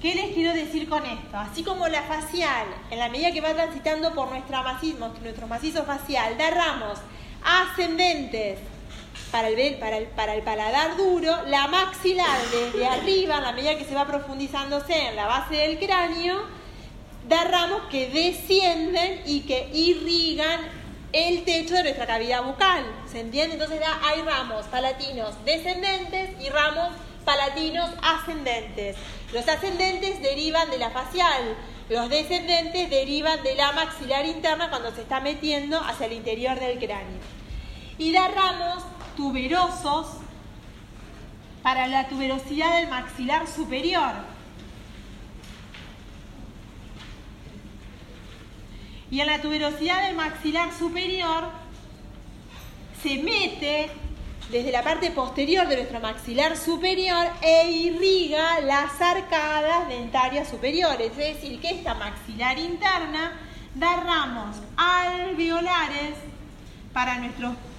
[0.00, 1.36] ¿Qué les quiero decir con esto?
[1.36, 6.50] Así como la facial, en la medida que va transitando por nuestro macizo, facial, da
[6.50, 6.98] ramos
[7.44, 8.58] ascendentes
[9.32, 15.08] para el, paladar duro, la maxilar desde arriba, en la medida que se va profundizándose
[15.08, 16.42] en la base del cráneo,
[17.26, 20.60] da ramos que descienden y que irrigan
[21.14, 22.84] el techo de nuestra cavidad bucal.
[23.10, 23.54] ¿Se entiende?
[23.54, 26.90] Entonces hay ramos palatinos descendentes y ramos
[27.24, 28.96] palatinos ascendentes.
[29.32, 31.56] Los ascendentes derivan de la facial,
[31.88, 36.78] los descendentes derivan de la maxilar interna cuando se está metiendo hacia el interior del
[36.78, 37.20] cráneo.
[37.98, 38.82] Y da ramos
[39.16, 40.06] tuberosos
[41.62, 44.12] para la tuberosidad del maxilar superior.
[49.10, 51.44] Y en la tuberosidad del maxilar superior
[53.02, 53.90] se mete
[54.50, 61.10] desde la parte posterior de nuestro maxilar superior e irriga las arcadas dentarias superiores.
[61.10, 63.32] Es decir, que esta maxilar interna
[63.74, 66.31] da ramos alveolares
[66.92, 67.18] para,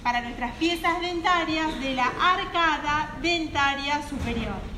[0.02, 4.74] para nuestras piezas dentarias de la arcada dentaria superior.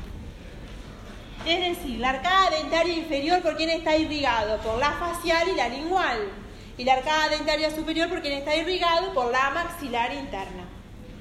[1.45, 5.69] Es decir, la arcada dentaria inferior por quién está irrigado, por la facial y la
[5.69, 6.29] lingual.
[6.77, 10.65] Y la arcada dentaria superior por quién está irrigado, por la maxilar interna.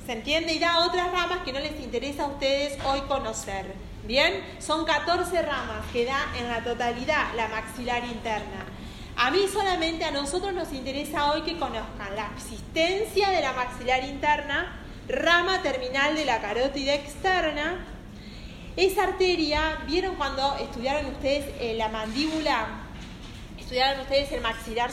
[0.04, 0.52] ¿Se entiende?
[0.52, 3.72] Y da otras ramas que no les interesa a ustedes hoy conocer.
[4.06, 4.40] ¿Bien?
[4.60, 8.65] Son 14 ramas que da en la totalidad la maxilar interna.
[9.16, 14.04] A mí solamente, a nosotros nos interesa hoy que conozcan la existencia de la maxilar
[14.04, 17.78] interna, rama terminal de la carótida externa.
[18.76, 22.82] Esa arteria, ¿vieron cuando estudiaron ustedes eh, la mandíbula
[23.58, 24.90] estudiaron ustedes el maxilar,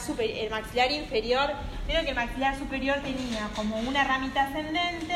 [0.50, 1.52] maxilar inferior,
[1.86, 5.14] vieron que el maxilar superior tenía como una ramita ascendente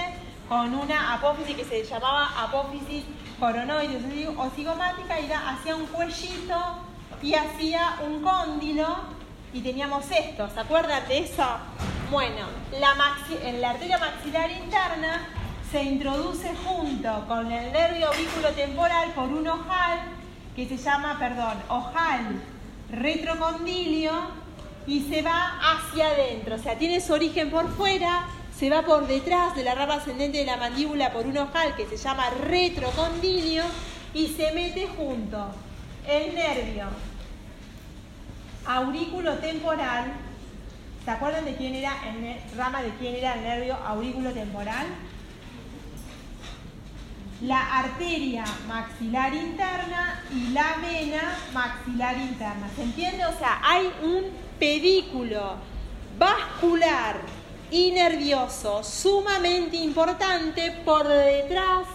[0.49, 3.03] con una apófisis que se llamaba apófisis
[3.41, 6.55] coronoide o cigomática y hacía un cuellito
[7.23, 8.87] y hacía un cóndilo
[9.53, 11.45] y teníamos esto, ¿se acuerdan de eso?
[12.11, 12.47] Bueno,
[12.79, 12.95] la
[13.45, 15.27] en la arteria maxilar interna
[15.71, 19.99] se introduce junto con el nervio aurículo temporal por un ojal
[20.55, 22.41] que se llama, perdón, ojal
[22.91, 24.13] retrocondilio
[24.87, 26.55] y se va hacia adentro.
[26.55, 28.27] O sea, tiene su origen por fuera,
[28.57, 31.87] se va por detrás de la rama ascendente de la mandíbula por un ojal que
[31.87, 33.65] se llama retrocondilio
[34.15, 35.49] y se mete junto
[36.09, 36.87] el nervio
[38.69, 40.13] aurículo temporal.
[41.05, 44.87] ¿Se acuerdan de quién era el rama de quién era el nervio aurículo temporal?
[47.41, 52.69] la arteria maxilar interna y la vena maxilar interna.
[52.75, 53.25] ¿Se entiende?
[53.27, 54.25] O sea, hay un
[54.59, 55.55] pedículo
[56.19, 57.21] vascular
[57.71, 61.87] y nervioso sumamente importante por detrás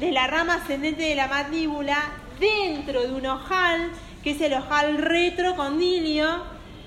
[0.00, 1.98] de la rama ascendente de la mandíbula
[2.40, 3.90] dentro de un ojal
[4.26, 6.26] que es el ojal retrocondilio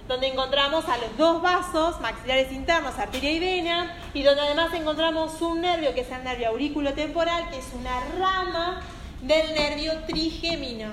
[0.10, 5.42] donde encontramos a los dos vasos maxilares internos, arteria y vena, y donde además encontramos
[5.42, 8.82] un nervio que es el nervio aurículo-temporal, que es una rama
[9.22, 10.90] del nervio trigémino.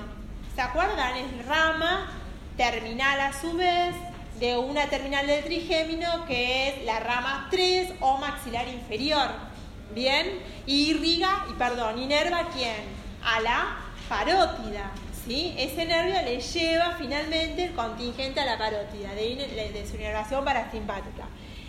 [0.55, 1.17] ¿Se acuerdan?
[1.17, 2.09] Es rama
[2.55, 3.93] terminal a su vez
[4.39, 9.27] de una terminal del trigémino que es la rama 3 o maxilar inferior.
[9.93, 10.39] ¿Bien?
[10.65, 12.85] Y irriga, y perdón, inerva quién?
[13.21, 14.93] A la parótida.
[15.29, 21.25] Ese nervio le lleva finalmente el contingente a la parótida, de, su inervación parasimpática.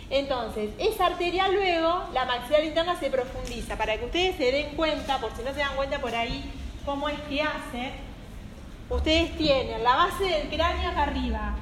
[0.09, 5.19] Entonces, esa arteria luego, la maxilar interna se profundiza, para que ustedes se den cuenta,
[5.19, 6.41] por si no se dan cuenta por ahí,
[6.85, 7.91] cómo es que hace.
[8.89, 11.55] Ustedes tienen la base del cráneo acá arriba,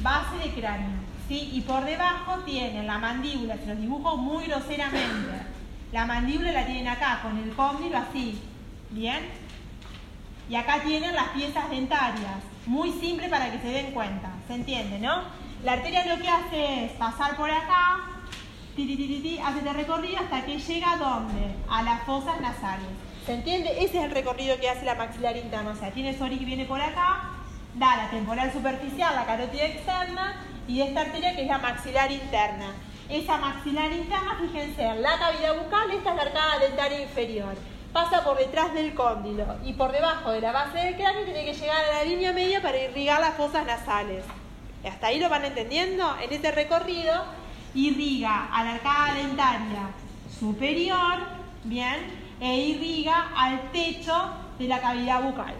[0.00, 0.90] base de cráneo,
[1.28, 1.50] ¿sí?
[1.52, 5.30] Y por debajo tienen la mandíbula, se los dibujo muy groseramente.
[5.92, 8.42] La mandíbula la tienen acá, con el cóndilo así,
[8.90, 9.41] ¿bien?
[10.48, 12.42] Y acá tienen las piezas dentarias.
[12.66, 14.30] Muy simple para que se den cuenta.
[14.46, 15.22] ¿Se entiende, no?
[15.64, 18.00] La arteria lo que hace es pasar por acá,
[18.72, 21.54] hace este recorrido hasta que llega a dónde?
[21.68, 22.88] A las fosas nasales.
[23.26, 23.70] ¿Se entiende?
[23.84, 25.70] Ese es el recorrido que hace la maxilar interna.
[25.70, 27.30] O sea, tiene Sori que viene por acá,
[27.74, 32.72] da la temporal superficial, la carótida externa, y esta arteria que es la maxilar interna.
[33.08, 37.54] Esa maxilar interna, fíjense, en la cavidad bucal, esta es la arcada dentaria inferior
[37.92, 41.54] pasa por detrás del cóndilo y por debajo de la base del cráneo tiene que
[41.54, 44.24] llegar a la línea media para irrigar las fosas nasales.
[44.84, 46.16] ¿Hasta ahí lo van entendiendo?
[46.20, 47.24] En este recorrido
[47.74, 49.90] irriga a la arcada dentaria
[50.38, 51.18] superior,
[51.64, 55.54] bien, e irriga al techo de la cavidad bucal.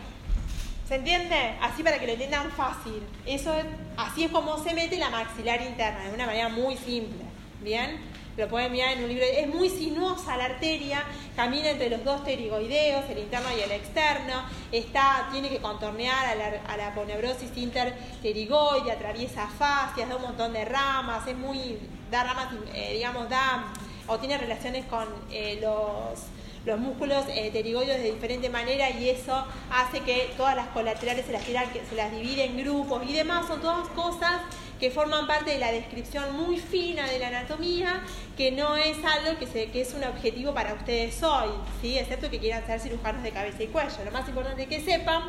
[0.88, 1.56] ¿Se entiende?
[1.60, 3.02] Así para que lo entiendan fácil.
[3.24, 3.54] Eso
[3.96, 7.22] así es como se mete la maxilar interna, de una manera muy simple.
[7.62, 8.11] ¿Bien?
[8.36, 9.24] Lo pueden mirar en un libro.
[9.24, 11.04] Es muy sinuosa la arteria,
[11.36, 14.42] camina entre los dos pterigoideos, el interno y el externo.
[14.70, 20.52] Está, tiene que contornear a la, a la poneurosis interpterigoide, atraviesa fascias, da un montón
[20.52, 21.78] de ramas, es muy,
[22.10, 23.72] da ramas, eh, digamos, da,
[24.06, 26.20] o tiene relaciones con eh, los
[26.64, 31.42] los músculos eh, de diferente manera y eso hace que todas las colaterales se las,
[31.44, 33.46] se las divide en grupos y demás.
[33.46, 34.40] Son todas cosas
[34.78, 38.02] que forman parte de la descripción muy fina de la anatomía,
[38.36, 41.96] que no es algo que, se, es un objetivo para ustedes hoy, ¿sí?
[41.98, 44.04] excepto que quieran ser cirujanos de cabeza y cuello.
[44.04, 45.22] Lo más importante es que sepan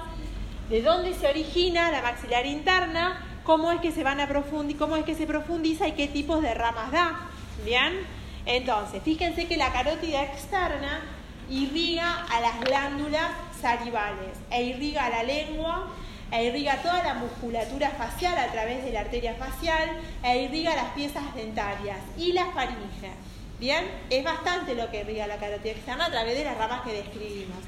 [0.70, 4.96] de dónde se origina la maxilar interna, cómo es que se van a profundizar, cómo
[4.96, 7.30] es que se profundiza y qué tipos de ramas da.
[7.64, 7.94] ¿Bien?
[8.48, 11.02] Entonces, fíjense que la carótida externa
[11.54, 15.88] irriga a las glándulas salivales e irriga la lengua
[16.32, 19.90] e irriga toda la musculatura facial a través de la arteria facial
[20.24, 23.12] e irriga las piezas dentarias y la faringe.
[23.60, 26.94] Bien, es bastante lo que irriga la carótida externa a través de las ramas que
[26.94, 27.60] describimos.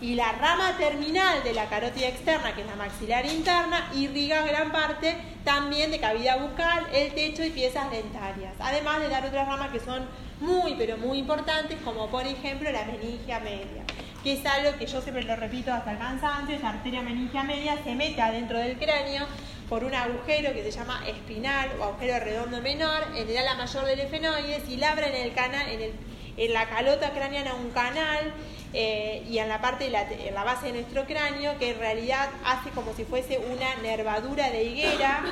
[0.00, 4.72] Y la rama terminal de la carótida externa, que es la maxilar interna, irriga gran
[4.72, 8.54] parte también de cavidad bucal, el techo y piezas dentarias.
[8.60, 10.06] Además de dar otras ramas que son
[10.42, 13.84] muy, pero muy importantes, como por ejemplo la meningia media
[14.22, 17.76] que es algo que yo siempre lo repito hasta el cansancio, esa arteria meningia media
[17.82, 19.26] se mete adentro del cráneo
[19.68, 23.84] por un agujero que se llama espinal o agujero redondo menor, en el ala mayor
[23.84, 25.92] del efenoides y labra en el canal, en, el,
[26.36, 28.32] en la calota craneana un canal
[28.74, 31.78] eh, y en la parte de la, en la base de nuestro cráneo que en
[31.78, 35.24] realidad hace como si fuese una nervadura de higuera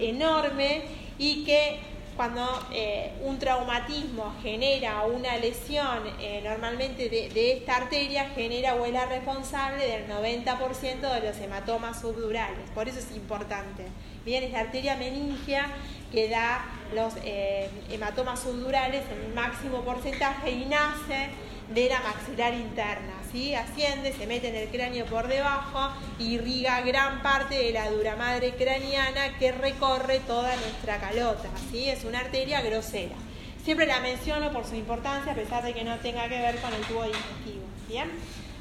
[0.00, 0.82] enorme
[1.18, 1.78] y que
[2.16, 8.92] cuando eh, un traumatismo genera una lesión eh, normalmente de, esta arteria, genera o es
[8.92, 12.70] la responsable del 90% de los hematomas subdurales.
[12.74, 13.84] Por eso es importante.
[14.24, 15.66] Bien, es la arteria meningia
[16.10, 21.28] que da los eh, hematomas subdurales en máximo porcentaje y nace
[21.74, 23.12] de la maxilar interna.
[23.36, 23.54] ¿Sí?
[23.54, 28.54] Asciende, se mete en el cráneo por debajo, irriga gran parte de la dura madre
[28.54, 31.50] craneana que recorre toda nuestra calota.
[31.70, 31.88] ¿sí?
[31.88, 33.14] Es una arteria grosera.
[33.62, 36.72] Siempre la menciono por su importancia, a pesar de que no tenga que ver con
[36.72, 37.66] el tubo digestivo.
[37.88, 38.10] ¿Bien?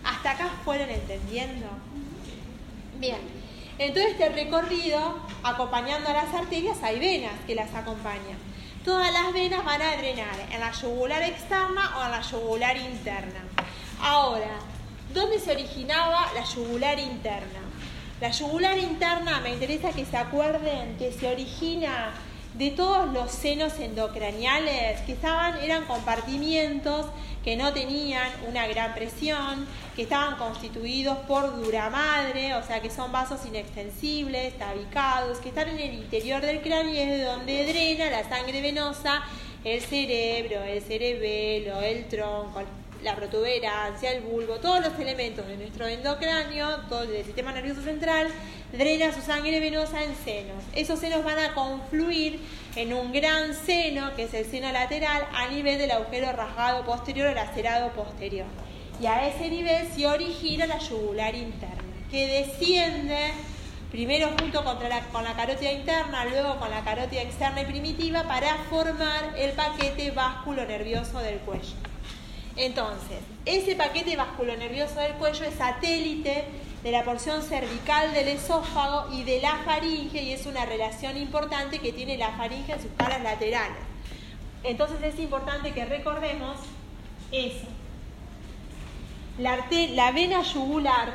[0.03, 1.67] ¿Hasta acá fueron entendiendo?
[2.99, 3.19] Bien.
[3.77, 8.37] Entonces este recorrido, acompañando a las arterias, hay venas que las acompañan
[8.83, 13.41] todas las venas van a drenar en la yugular externa o en la yugular interna.
[14.01, 14.59] Ahora,
[15.13, 17.59] ¿dónde se originaba la yugular interna?
[18.21, 22.13] La yugular interna me interesa que se acuerden que se origina
[22.53, 27.07] de todos los senos endocraniales que estaban, eran compartimientos
[27.43, 33.11] que no tenían una gran presión, que estaban constituidos por duramadre, o sea que son
[33.11, 38.09] vasos inextensibles, tabicados, que están en el interior del cráneo y es de donde drena
[38.09, 39.23] la sangre venosa
[39.65, 42.61] el cerebro, el cerebelo, el tronco,
[43.05, 48.27] la protuberancia, el bulbo, todos los elementos de nuestro endocráneo, todo el sistema nervioso central,
[48.73, 50.63] drena su sangre venosa en senos.
[50.73, 52.39] Esos senos van a confluir
[52.75, 57.27] en un gran seno, que es el seno lateral, a nivel del agujero rasgado posterior
[57.27, 58.47] o lacerado posterior.
[58.99, 63.33] Y a ese nivel se origina la yugular interna, que desciende
[63.91, 68.55] primero junto contra con la carótida interna, luego con la carótida externa y primitiva, para
[68.67, 71.75] formar el paquete básculo nervioso del cuello.
[72.57, 76.45] Entonces, ese paquete básculo nervioso del cuello es satélite
[76.83, 81.79] de la porción cervical del esófago y de la faringe y es una relación importante
[81.79, 83.79] que tiene la faringe en sus caras laterales.
[84.63, 86.57] Entonces es importante que recordemos
[87.31, 87.65] eso.
[89.37, 91.13] La, la vena yugular,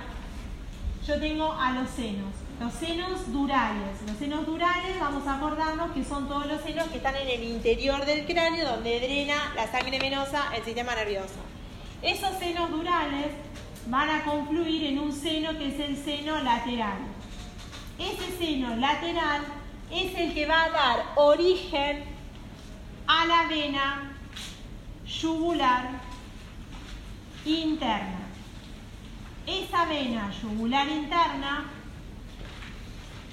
[1.07, 2.40] yo tengo a los senos.
[2.61, 4.03] Los senos durales.
[4.07, 7.43] Los senos durales, vamos a acordarnos que son todos los senos que están en el
[7.43, 11.41] interior del cráneo donde drena la sangre venosa el sistema nervioso.
[12.03, 13.29] Esos senos durales
[13.87, 16.99] van a confluir en un seno que es el seno lateral.
[17.99, 19.41] Ese seno lateral
[19.91, 22.05] es el que va a dar origen
[23.07, 24.13] a la vena
[25.07, 25.93] yugular
[27.47, 28.21] interna.
[29.47, 31.80] Esa vena yugular interna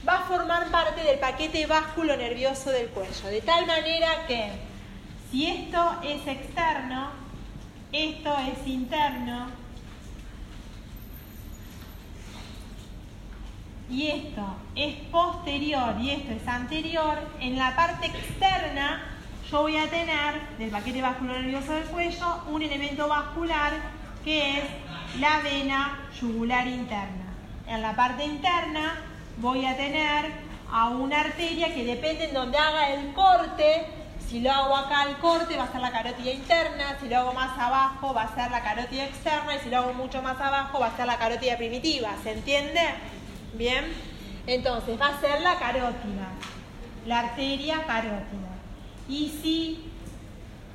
[0.08, 4.52] va a formar parte del paquete básculo nervioso del cuello, de tal manera que
[5.30, 7.10] si esto es externo,
[7.92, 9.48] esto es interno
[13.90, 19.04] y esto es posterior y esto es anterior, en la parte externa
[19.52, 23.74] yo voy a tener del paquete básculo nervioso del cuello un elemento vascular
[24.24, 24.64] que es
[25.20, 27.26] la vena yugular interna.
[27.66, 28.94] En la parte interna
[29.38, 30.26] voy a tener
[30.72, 33.86] a una arteria que depende en donde haga el corte.
[34.28, 37.34] Si lo hago acá el corte va a ser la carótida interna, si lo hago
[37.34, 40.80] más abajo va a ser la carótida externa y si lo hago mucho más abajo
[40.80, 42.10] va a ser la carótida primitiva.
[42.24, 42.82] ¿Se entiende?
[43.54, 43.86] Bien.
[44.46, 46.30] Entonces va a ser la carótida,
[47.06, 48.48] la arteria carótida.
[49.08, 49.92] Y si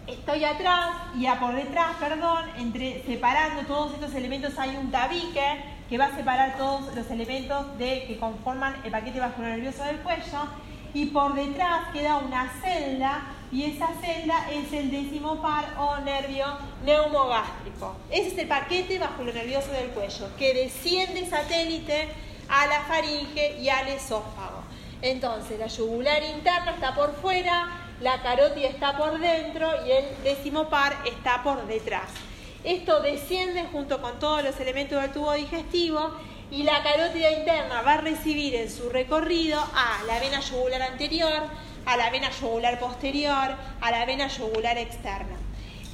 [0.06, 5.71] estoy atrás y a por detrás, perdón, entre separando todos estos elementos hay un tabique
[5.92, 10.48] que va a separar todos los elementos de, que conforman el paquete nervioso del cuello
[10.94, 16.46] y por detrás queda una celda y esa celda es el décimo par o nervio
[16.86, 17.94] neumogástrico.
[18.08, 22.08] Ese es el paquete nervioso del cuello que desciende satélite
[22.48, 24.62] a la faringe y al esófago.
[25.02, 27.68] Entonces la yugular interna está por fuera,
[28.00, 32.31] la carótida está por dentro y el décimo par está por detrás.
[32.64, 36.12] Esto desciende junto con todos los elementos del tubo digestivo
[36.50, 41.42] y la carótida interna va a recibir en su recorrido a la vena yugular anterior,
[41.86, 45.36] a la vena yugular posterior, a la vena yugular externa.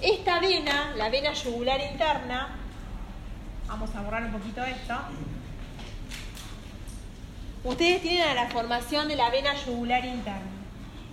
[0.02, 2.48] Esta vena, la vena yugular interna,
[3.66, 4.94] vamos a borrar un poquito esto.
[7.64, 10.52] Ustedes tienen la formación de la vena yugular interna.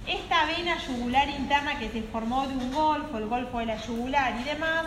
[0.05, 4.35] Esta vena yugular interna que se formó de un golfo, el golfo de la yugular
[4.39, 4.85] y demás,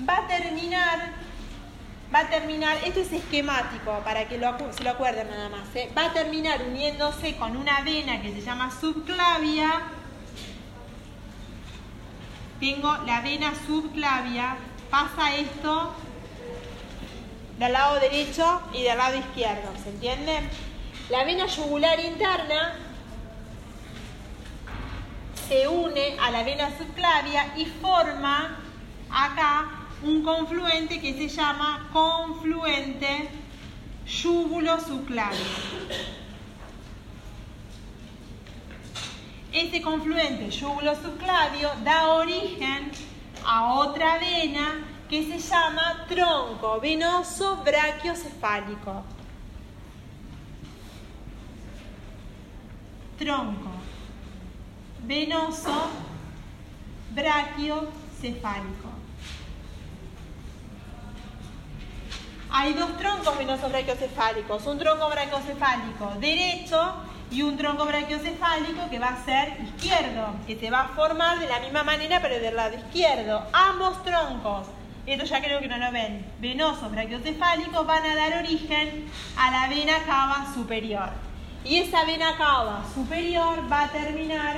[0.00, 1.12] va a terminar,
[2.14, 4.38] va a terminar, esto es esquemático para que
[4.72, 5.90] se lo acuerden nada más, ¿eh?
[5.96, 9.82] va a terminar uniéndose con una vena que se llama subclavia.
[12.60, 14.56] Tengo la vena subclavia,
[14.90, 15.94] pasa esto
[17.58, 20.40] del lado derecho y del lado izquierdo, ¿se entiende?
[21.10, 22.74] La vena yugular interna
[25.48, 28.58] se une a la vena subclavia y forma
[29.10, 33.28] acá un confluente que se llama confluente
[34.06, 35.46] yúbulo subclavio.
[39.52, 42.90] Este confluente yúbulo subclavio da origen
[43.44, 49.04] a otra vena que se llama tronco venoso brachiocefálico.
[53.18, 53.70] Tronco
[55.06, 55.90] venoso
[57.12, 58.85] brachiocefálico.
[62.50, 66.94] Hay dos troncos venosos brachiocefálicos, un tronco brachiocefálico derecho
[67.30, 71.48] y un tronco brachiocefálico que va a ser izquierdo, que se va a formar de
[71.48, 73.42] la misma manera pero del lado izquierdo.
[73.52, 74.68] Ambos troncos,
[75.06, 79.68] esto ya creo que no lo ven, venosos brachiocefálicos van a dar origen a la
[79.68, 81.10] vena cava superior.
[81.64, 84.56] Y esa vena cava superior va a terminar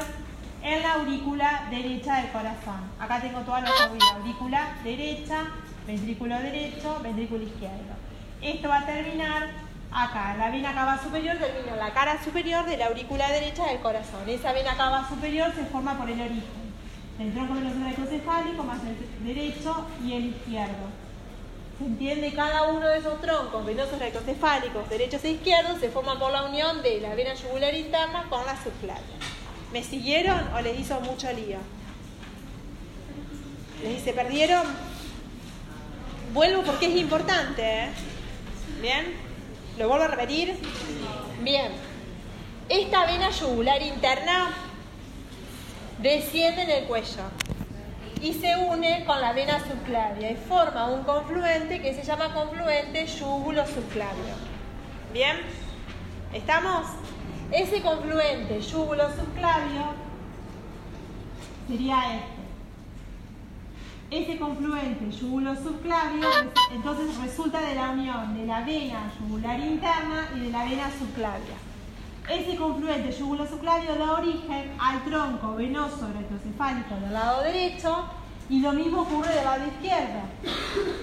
[0.62, 2.80] en la aurícula derecha del corazón.
[2.98, 4.12] Acá tengo las aurículas.
[4.14, 5.44] Aurícula derecha,
[5.88, 7.94] ventrículo derecho, ventrículo izquierdo.
[8.42, 9.48] Esto va a terminar
[9.90, 10.36] acá.
[10.36, 14.28] La vena cava superior termina en la cara superior de la aurícula derecha del corazón.
[14.28, 16.68] Esa vena cava superior se forma por el origen.
[17.18, 20.86] El tronco venoso brachiocefálico más el derecho y el izquierdo.
[21.78, 22.34] ¿Se entiende?
[22.34, 26.82] Cada uno de esos troncos venosos rectocefálicos, derechos e izquierdos, se forman por la unión
[26.82, 29.16] de la vena yugular interna con la subclavia.
[29.72, 31.58] ¿Me siguieron o les hizo mucho lío?
[33.82, 34.66] ¿Les se perdieron?
[36.32, 37.62] Vuelvo porque es importante.
[37.62, 37.88] ¿eh?
[38.80, 39.14] ¿Bien?
[39.78, 40.56] ¿Lo vuelvo a repetir?
[41.42, 41.72] Bien.
[42.68, 44.50] Esta vena yugular interna
[46.02, 47.22] desciende en el cuello
[48.20, 53.06] y se une con la vena subclavia y forma un confluente que se llama confluente
[53.06, 54.34] yúgulo subclavio.
[55.12, 55.38] ¿Bien?
[56.32, 56.86] ¿Estamos?
[57.50, 59.94] Ese confluente yúgulo subclavio
[61.68, 62.37] sería este.
[64.10, 66.26] Ese confluente yúgulo subclavio
[66.72, 71.56] entonces resulta de la unión de la vena yugular interna y de la vena subclavia.
[72.26, 78.04] Ese confluente yugulo-subclavio da origen al tronco venoso retrocefálico del lado derecho
[78.48, 80.20] y lo mismo ocurre del lado izquierdo,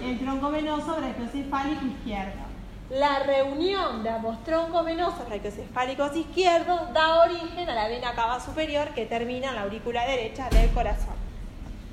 [0.03, 2.41] el tronco venoso retrocefálico izquierdo.
[2.89, 8.89] La reunión de ambos troncos venosos retrocefálicos izquierdos da origen a la vena cava superior
[8.95, 11.24] que termina en la aurícula derecha del corazón.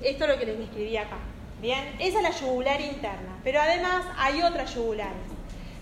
[0.05, 1.18] Esto es lo que les describí acá.
[1.61, 5.32] Bien, esa es la yugular interna, pero además hay otras yugulares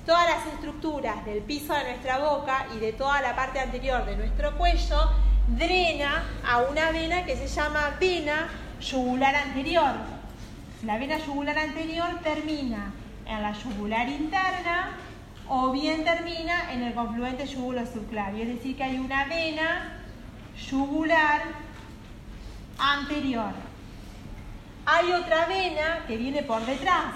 [0.06, 4.16] todas las estructuras del piso de nuestra boca y de toda la parte anterior de
[4.16, 5.10] nuestro cuello
[5.46, 8.48] drena a una vena que se llama vena
[8.80, 9.94] yugular anterior.
[10.84, 12.92] La vena yugular anterior termina
[13.26, 14.96] en la yugular interna
[15.48, 20.00] o bien termina en el confluente yugulo subclavio, es decir, que hay una vena
[20.70, 21.42] yugular
[22.78, 23.69] anterior.
[24.86, 27.14] Hay otra vena que viene por detrás,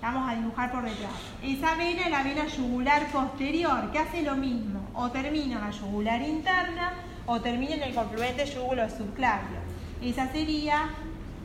[0.00, 1.12] Vamos a dibujar por detrás.
[1.42, 4.88] Esa vena es la vena yugular posterior, que hace lo mismo.
[4.94, 6.92] O termina en la yugular interna
[7.26, 9.58] o termina en el confluente yugulo subclavio.
[10.00, 10.90] Esa sería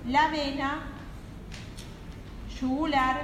[0.07, 0.83] la vena
[2.59, 3.21] yugular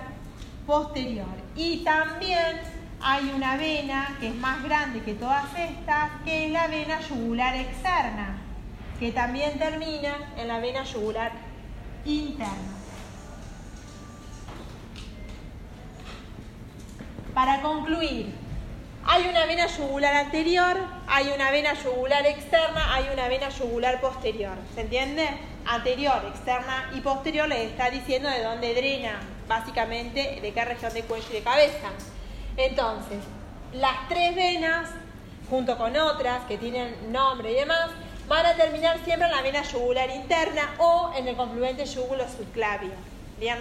[0.65, 1.35] posterior.
[1.55, 2.59] Y también
[3.01, 7.55] hay una vena que es más grande que todas estas, que es la vena yugular
[7.55, 8.37] externa,
[8.99, 11.46] que también termina en la vena yugular
[12.08, 12.78] interna.
[17.34, 18.34] Para concluir,
[19.05, 20.78] hay una vena yugular anterior,
[21.08, 24.55] hay una vena yugular externa, hay una vena yugular posterior.
[24.76, 25.30] ¿Se entiende?
[25.66, 31.03] Anterior, externa y posterior les está diciendo de dónde drena, básicamente de qué región de
[31.03, 31.89] cuello y de cabeza.
[32.58, 33.20] Entonces,
[33.74, 34.89] las tres venas,
[35.49, 37.89] junto con otras que tienen nombre y demás,
[38.28, 42.91] van a terminar siempre en la vena yugular interna o en el confluente yugulo subclavio.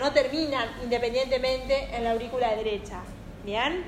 [0.01, 3.01] No terminan independientemente en la aurícula derecha.
[3.45, 3.85] ¿Bien?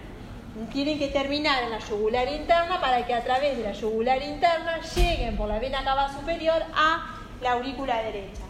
[0.72, 4.80] Tienen que terminar en la yugular interna para que a través de la yugular interna
[4.94, 8.42] lleguen por la vena cava superior a la aurícula derecha.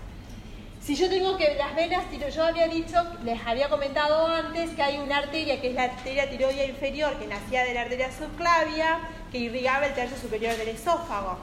[0.80, 2.04] Si yo tengo que las venas,
[2.34, 6.30] yo había dicho, les había comentado antes que hay una arteria que es la arteria
[6.30, 9.00] tiroidea inferior que nacía de la arteria subclavia
[9.30, 11.38] que irrigaba el tercio superior del esófago.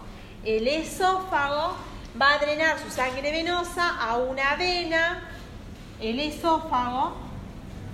[0.45, 1.75] El esófago
[2.21, 5.21] va a drenar su sangre venosa a una vena,
[5.99, 7.25] el esófago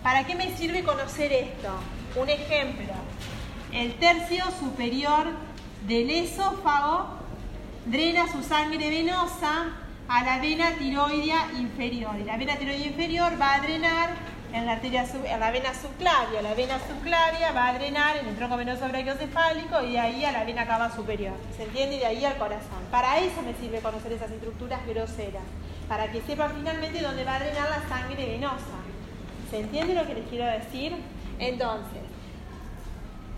[0.04, 1.70] ¿Para qué me sirve conocer esto?
[2.16, 2.94] Un ejemplo.
[3.72, 5.28] El tercio superior
[5.88, 7.06] del esófago
[7.86, 9.68] drena su sangre venosa
[10.08, 12.16] a la vena tiroidea inferior.
[12.20, 14.10] Y la vena tiroidea inferior va a drenar
[14.54, 16.42] en la, arteria en la vena subclavia.
[16.42, 20.32] La vena subclavia va a drenar en el tronco venoso brachiocefálico y de ahí a
[20.32, 21.34] la vena cava superior.
[21.56, 21.96] ¿Se entiende?
[21.96, 22.84] Y de ahí al corazón.
[22.92, 25.44] Para eso me sirve conocer esas estructuras groseras.
[25.88, 28.80] Para que sepan finalmente dónde va a drenar la sangre venosa.
[29.50, 30.96] ¿Se entiende lo que les quiero decir?
[31.40, 32.02] Entonces,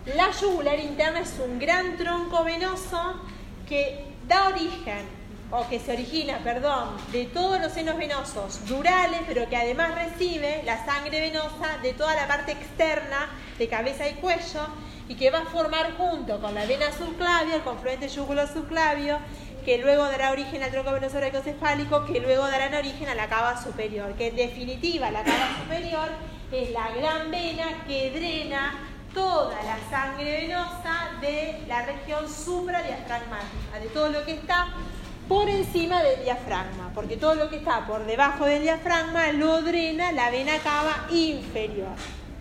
[0.06, 3.22] la yugular interna es un gran tronco venoso
[3.68, 5.06] que da origen,
[5.56, 10.64] o que se origina, perdón, de todos los senos venosos durales, pero que además recibe
[10.66, 13.30] la sangre venosa de toda la parte externa
[13.60, 14.66] de cabeza y cuello
[15.08, 19.20] y que va a formar junto con la vena subclavia, el confluente yugulo subclavio
[19.64, 23.62] que luego dará origen al tronco venoso brachiocefálico, que luego darán origen a la cava
[23.62, 26.10] superior, que en definitiva la cava superior
[26.52, 33.88] es la gran vena que drena toda la sangre venosa de la región supradiafragmática, de
[33.90, 34.68] todo lo que está
[35.28, 40.12] por encima del diafragma, porque todo lo que está por debajo del diafragma lo drena
[40.12, 41.96] la vena cava inferior.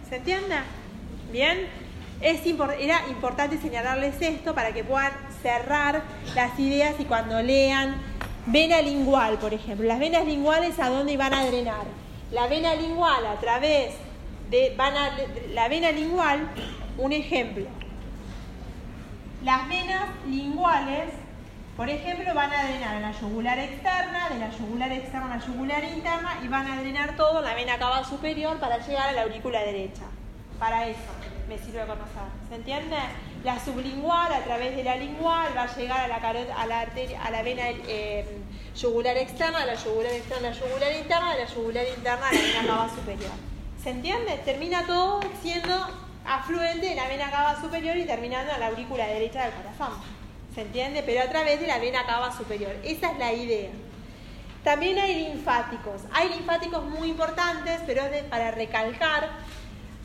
[0.09, 0.57] ¿Se entiende?
[1.31, 1.83] Bien.
[2.21, 5.13] Era importante señalarles esto para que puedan
[5.43, 6.03] cerrar
[6.37, 7.97] las ideas y cuando lean
[8.47, 9.89] vena lingual, por ejemplo.
[9.89, 11.85] Las venas linguales a dónde van a drenar.
[12.31, 13.95] La vena lingual a través
[14.51, 14.77] de
[15.53, 16.49] la vena lingual,
[16.97, 17.65] un ejemplo.
[19.43, 21.09] Las venas linguales,
[21.77, 25.47] por ejemplo, van a drenar en la yugular externa, de la yugular externa a la
[25.47, 29.13] yugular interna y van a drenar todo en la vena cava superior para llegar a
[29.13, 30.03] la aurícula derecha.
[30.59, 31.01] Para eso
[31.49, 32.29] me sirve conocer.
[32.49, 32.97] ¿Se entiende?
[33.43, 37.23] La sublingual a través de la lingual va a llegar a la, a la, arteria,
[37.23, 38.27] a la vena eh,
[38.77, 42.89] yugular externa, la yugular externa, la yugular interna, la yugular interna a la vena cava
[42.91, 43.33] superior.
[43.83, 44.41] ¿Se entiende?
[44.45, 45.75] Termina todo siendo
[46.27, 50.22] afluente de la vena cava superior y terminando en la aurícula derecha del corazón.
[50.55, 51.03] ¿Se entiende?
[51.05, 52.73] Pero a través de la vena cava superior.
[52.85, 53.71] Esa es la idea.
[54.65, 56.03] También hay linfáticos.
[56.13, 59.29] Hay linfáticos muy importantes, pero es para recalcar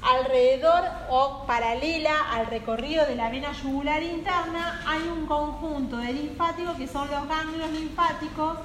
[0.02, 6.78] alrededor o paralela al recorrido de la vena yugular interna hay un conjunto de linfáticos
[6.78, 8.60] que son los ganglios linfáticos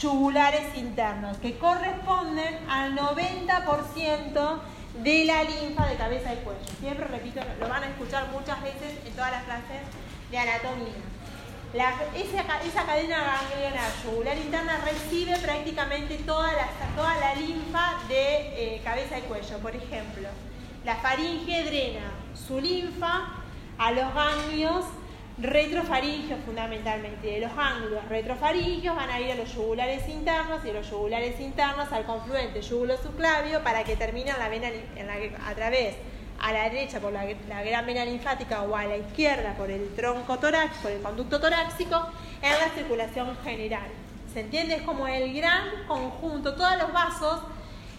[0.00, 4.58] yugulares internos, que corresponden al 90%
[5.02, 6.60] de la linfa de cabeza y cuello.
[6.80, 9.82] Siempre repito, lo van a escuchar muchas veces en todas las clases
[10.30, 11.13] de anatomía.
[11.74, 19.18] Esa, cadena ganglionar yugular interna recibe prácticamente toda la, toda la linfa de eh, cabeza
[19.18, 19.58] y cuello.
[19.58, 20.28] Por ejemplo,
[20.84, 23.42] la faringe drena su linfa
[23.78, 24.84] a los ganglios
[25.38, 27.26] retrofaringios fundamentalmente.
[27.26, 31.40] De los ganglios retrofaringios van a ir a los yugulares internos y de los yugulares
[31.40, 34.68] internos al confluente yugulo subclavio para que terminen la vena
[35.44, 35.96] a través
[36.40, 40.38] a la derecha por la, gran vena linfática o a la izquierda por el tronco
[40.38, 42.08] torácico, por el conducto torácico,
[42.42, 43.86] en la circulación general.
[44.32, 44.76] ¿Se entiende?
[44.76, 47.40] Es como el gran conjunto, todos los vasos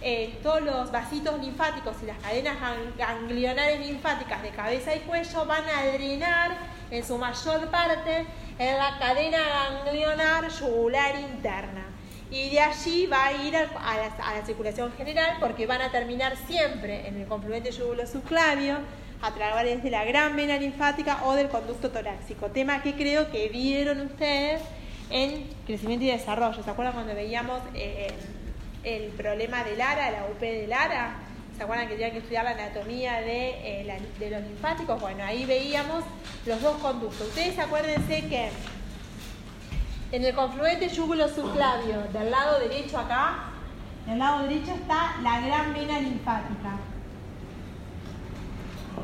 [0.02, 2.58] eh, todos los vasitos linfáticos y las cadenas
[2.98, 6.52] ganglionares linfáticas de cabeza y cuello van a drenar
[6.92, 8.28] en su mayor parte
[8.60, 11.95] en la cadena ganglionar yugular interna.
[12.36, 17.08] Y de allí va a ir a la, circulación general porque van a terminar siempre
[17.08, 18.80] en el confluente yugulo subclavio
[19.22, 22.48] a través de la gran vena linfática o del conducto torácico.
[22.48, 24.62] Tema que creo que vieron ustedes
[25.10, 26.62] en crecimiento y desarrollo.
[26.62, 27.62] ¿Se acuerdan cuando veíamos...
[27.74, 28.14] Eh,
[28.86, 31.16] el problema de Lara, la UP de Lara.
[31.58, 35.02] ¿Se acuerdan que tenían que estudiar la anatomía de, eh, de los linfáticos?
[35.02, 36.04] Bueno, ahí veíamos
[36.46, 37.28] los dos conductos.
[37.28, 38.50] Ustedes acuérdense que
[40.16, 43.49] en el confluente yúgulo subclavio, del lado derecho acá,
[44.07, 46.78] del lado derecho está la gran vena linfática.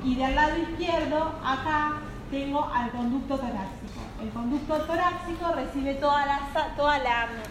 [0.05, 1.97] Y del lado izquierdo, acá,
[2.31, 3.99] tengo al conducto torácico.
[4.23, 7.01] El conducto torácico recibe toda la, toda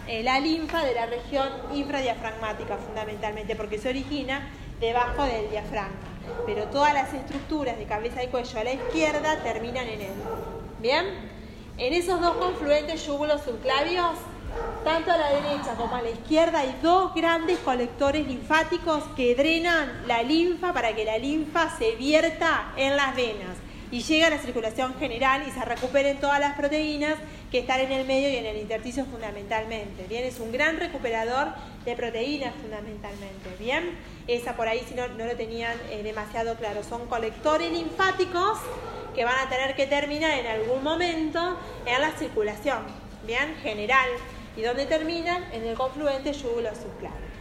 [0.07, 4.41] eh, la, linfa de la región infradiafragmática fundamentalmente porque se origina
[4.79, 5.99] debajo del diafragma.
[6.47, 10.13] Pero todas las estructuras de cabeza y cuello a la izquierda terminan en él.
[10.79, 11.40] ¿Bien?
[11.81, 14.11] En esos dos confluentes yúgulos subclavios,
[14.83, 20.03] tanto a la derecha como a la izquierda, hay dos grandes colectores linfáticos que drenan
[20.05, 23.57] la linfa para que la linfa se vierta en las venas
[23.89, 27.15] y llega a la circulación general y se recuperen todas las proteínas
[27.49, 30.05] que están en el medio y en el intersticio fundamentalmente.
[30.07, 31.47] Bien, es un gran recuperador
[31.83, 33.55] de proteínas fundamentalmente.
[33.59, 36.83] Bien, esa por ahí si no, no lo tenían eh, demasiado claro.
[36.83, 38.59] Son colectores linfáticos
[39.13, 42.83] que van a tener que terminar en algún momento en la circulación,
[43.25, 44.09] bien, general.
[44.55, 45.43] ¿Y dónde terminan?
[45.53, 47.31] En el confluente yugulo subclave.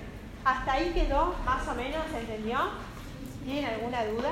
[0.45, 2.59] Hasta ahí quedó, más o menos, ¿se entendió?
[3.45, 4.31] ¿Tienen alguna duda?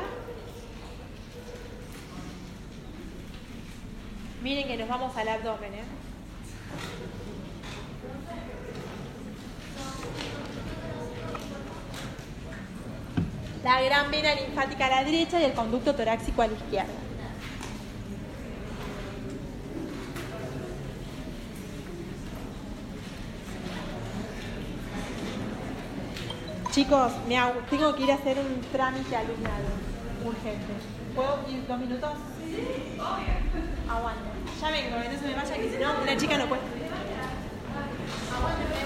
[4.42, 5.84] Miren que nos vamos al abdomen, ¿eh?
[13.64, 17.07] La gran vena linfática a la derecha y el conducto torácico a la izquierda.
[26.72, 27.12] Chicos,
[27.70, 29.66] tengo que ir a hacer un trámite alumnado
[30.24, 30.72] urgente.
[31.14, 32.10] ¿Puedo ir dos minutos?
[32.44, 33.32] Sí, obvio.
[33.90, 34.20] Aguante.
[34.60, 36.62] Ya vengo, que se me vaya, que si no, una chica no puede.
[38.36, 38.78] Aguante, me.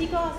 [0.00, 0.29] Chicos?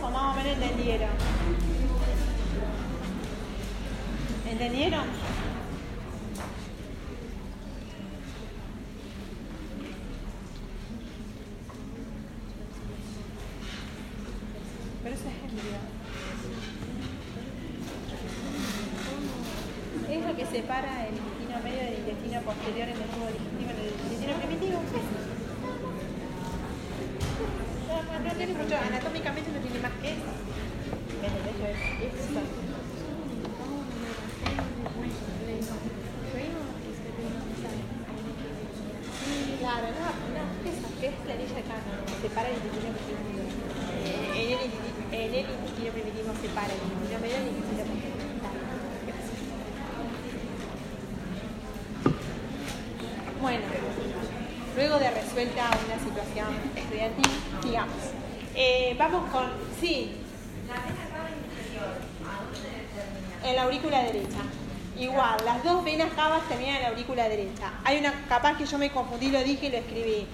[68.66, 70.28] Yo me confundí, lo dije y lo escribí.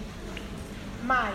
[1.05, 1.33] Mal.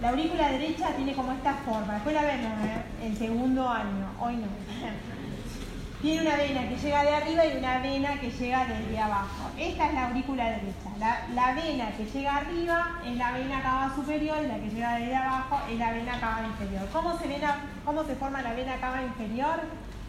[0.00, 1.94] La aurícula derecha tiene como esta forma.
[1.94, 2.82] Después la vemos ¿eh?
[3.02, 4.06] en segundo año.
[4.20, 4.46] Hoy no
[6.02, 9.50] tiene una vena que llega de arriba y una vena que llega desde abajo.
[9.58, 10.90] Esta es la aurícula derecha.
[11.34, 15.16] La, vena que llega arriba es la vena cava superior y la que llega desde
[15.16, 16.88] abajo es la vena cava inferior.
[16.92, 17.40] ¿Cómo se,
[17.84, 19.60] cómo se forma la vena cava inferior?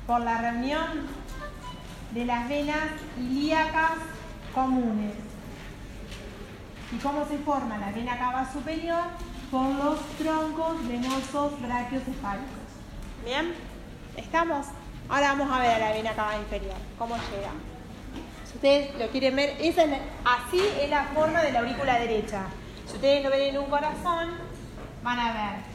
[0.05, 1.07] Por la reunión
[2.11, 2.77] de las venas
[3.17, 3.91] ilíacas
[4.53, 5.28] comunes.
[6.91, 9.03] ¿Y cómo se forma la vena cava superior?
[9.51, 12.69] Con los troncos venosos brachiocefálicos.
[13.23, 13.53] ¿Bien?
[14.17, 14.67] ¿Estamos?
[15.07, 17.51] Ahora vamos a ver a la vena cava inferior, cómo llega.
[18.45, 19.57] Si ustedes lo quieren ver,
[20.25, 22.45] así es la forma de la aurícula derecha.
[22.87, 24.29] Si ustedes lo ven en un corazón,
[25.03, 25.69] van a ver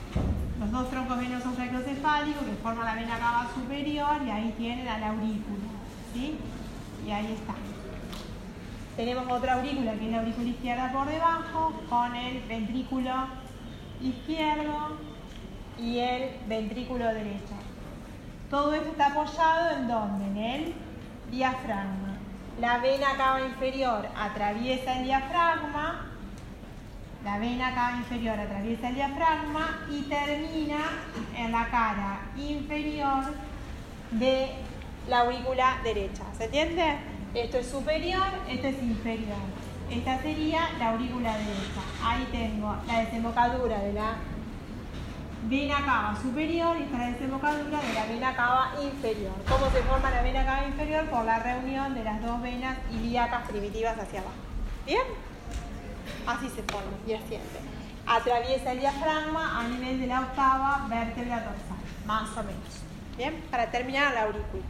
[0.59, 4.99] los dos troncos venosos brachiocefálicos que forman la vena cava superior y ahí tienen a
[4.99, 5.67] la aurícula.
[6.13, 6.39] ¿sí?
[7.07, 7.55] Y ahí está.
[8.97, 13.11] Tenemos otra aurícula que es la aurícula izquierda por debajo con el ventrículo
[14.01, 14.99] izquierdo
[15.79, 17.55] y el ventrículo derecho.
[18.51, 20.27] Todo esto está apoyado en dónde?
[20.27, 20.75] En el
[21.33, 22.19] diafragma.
[22.61, 26.07] La vena cava inferior atraviesa el diafragma,
[27.25, 30.79] la vena cava inferior atraviesa el diafragma y termina
[31.37, 33.25] en la cara inferior
[34.13, 34.51] de
[35.09, 36.23] la aurícula derecha.
[36.39, 37.14] ¿Se entiende?
[37.35, 39.37] Esto es superior, esto es inferior.
[39.91, 41.83] Esta sería la aurícula derecha.
[42.01, 44.15] Ahí tengo la desembocadura de la
[45.49, 49.33] vena cava superior y la desembocadura de la vena cava inferior.
[49.49, 51.07] ¿Cómo se forma la vena cava inferior?
[51.07, 54.37] Por la reunión de las dos venas ilíacas primitivas hacia abajo.
[54.87, 55.03] ¿Bien?
[56.29, 57.49] Así se forma y asciende.
[58.07, 62.85] Atraviesa el diafragma a nivel de la octava vértebra dorsal, más o menos.
[63.17, 64.63] Bien, para terminar la aurícula.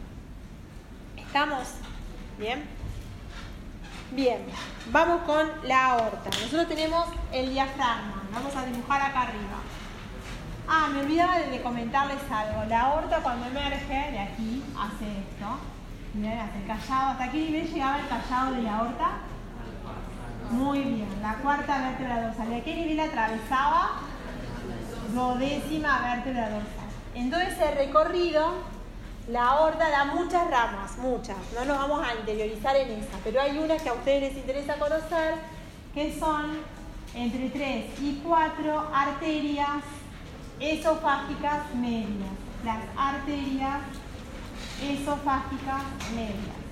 [1.18, 1.74] ¿Estamos?
[2.38, 2.64] Bien.
[4.10, 4.38] Bien,
[4.90, 6.30] vamos con la aorta.
[6.30, 8.22] Nosotros tenemos el diafragma.
[8.32, 9.58] Vamos a dibujar acá arriba.
[10.68, 12.64] Ah, me olvidaba de comentarles algo.
[12.68, 15.58] La aorta cuando emerge de aquí hace esto.
[16.14, 17.10] Miren, el callado.
[17.10, 19.10] ¿Hasta qué nivel llegaba el callado de la aorta?
[20.50, 21.08] Muy bien.
[21.22, 22.50] La cuarta vértebra dorsal.
[22.50, 24.00] ¿De qué nivel atravesaba?
[25.12, 26.88] Duodécima vértebra dorsal.
[27.14, 28.54] Entonces ese recorrido,
[29.28, 31.36] la aorta da muchas ramas, muchas.
[31.54, 34.74] No nos vamos a interiorizar en esa, pero hay unas que a ustedes les interesa
[34.78, 35.34] conocer,
[35.94, 36.58] que son
[37.14, 39.82] entre 3 y 4 arterias
[40.60, 42.30] esofágicas medias.
[42.64, 43.80] Las arterias
[44.82, 45.82] esofágicas
[46.14, 46.64] medias.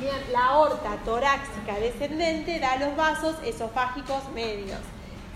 [0.00, 4.80] Bien, la aorta torácica descendente da los vasos esofágicos medios.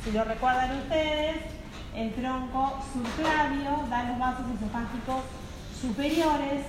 [0.04, 1.36] Si lo recuerdan ustedes,
[1.94, 5.22] el tronco subclavio da los vasos esofágicos
[5.80, 6.64] superiores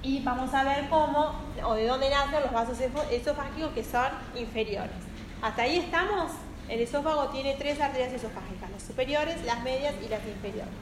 [0.00, 2.78] y vamos a ver cómo o de dónde nacen los vasos
[3.10, 4.06] esofágicos que son
[4.36, 4.94] inferiores.
[5.42, 6.30] Hasta ahí estamos.
[6.68, 10.72] El esófago tiene tres arterias esofágicas, las superiores, las medias y las inferiores.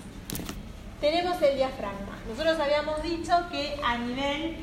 [1.00, 2.18] Tenemos el diafragma.
[2.28, 4.56] Nosotros habíamos dicho que a nivel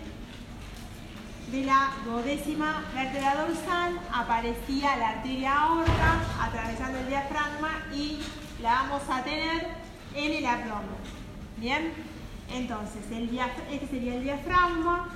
[1.52, 8.20] de la duodécima vértebra dorsal aparecía la arteria aorta atravesando el diafragma y
[8.62, 9.68] la vamos a tener
[10.16, 11.02] en el abdomen.
[11.58, 11.94] Bien,
[12.54, 13.02] entonces
[13.70, 15.10] este sería el diafragma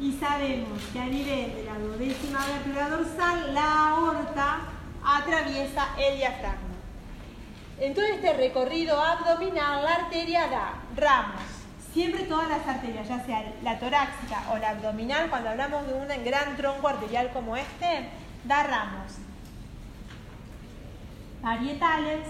[0.00, 4.58] y sabemos que a nivel de la duodécima vértebra dorsal la aorta
[5.04, 6.72] atraviesa el diafragma.
[7.78, 11.51] En todo este recorrido abdominal la arteria da ramos.
[11.92, 16.08] Siempre todas las arterias, ya sea la torácica o la abdominal, cuando hablamos de un
[16.24, 18.08] gran tronco arterial como este,
[18.44, 19.12] da ramos
[21.42, 22.20] parietales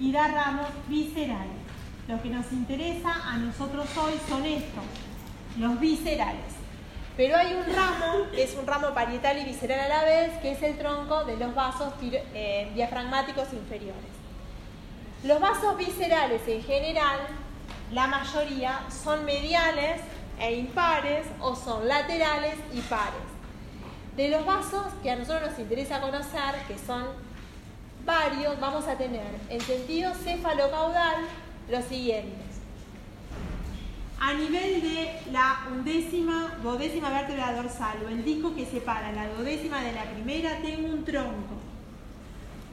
[0.00, 1.62] y da ramos viscerales.
[2.08, 4.84] Lo que nos interesa a nosotros hoy son estos,
[5.58, 6.52] los viscerales.
[7.16, 10.52] Pero hay un ramo, que es un ramo parietal y visceral a la vez, que
[10.52, 14.11] es el tronco de los vasos eh, diafragmáticos inferiores.
[15.24, 17.20] Los vasos viscerales en general,
[17.92, 20.00] la mayoría son mediales
[20.40, 23.22] e impares o son laterales y pares.
[24.16, 27.04] De los vasos que a nosotros nos interesa conocer, que son
[28.04, 31.22] varios, vamos a tener en sentido cefalocaudal
[31.70, 32.56] los siguientes.
[34.18, 39.82] A nivel de la undécima, duodécima vértebra dorsal o el disco que separa la duodécima
[39.82, 41.61] de la primera, tengo un tronco.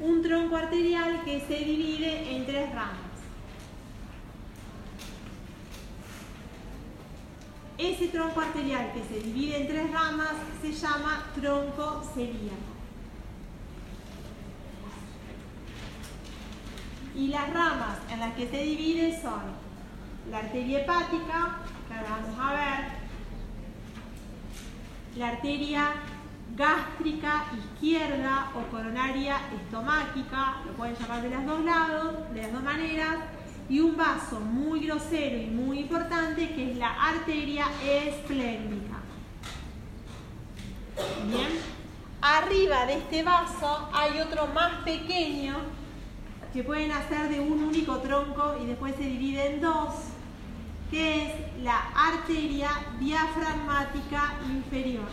[0.01, 3.09] Un tronco arterial que se divide en tres ramas.
[7.77, 12.69] Ese tronco arterial que se divide en tres ramas se llama tronco celíaco.
[17.15, 19.41] Y las ramas en las que se divide son
[20.31, 22.85] la arteria hepática, que vamos a ver,
[25.17, 25.93] la arteria
[26.59, 32.63] gástrica izquierda o coronaria estomáquica, lo pueden llamar de los dos lados, de las dos
[32.63, 33.15] maneras,
[33.69, 38.97] y un vaso muy grosero y muy importante que es la arteria esplénica.
[41.27, 41.47] Bien,
[42.21, 45.55] arriba de este vaso hay otro más pequeño
[46.51, 49.93] que pueden hacer de un único tronco y después se divide en dos,
[50.91, 55.07] que es la arteria diafragmática inferior.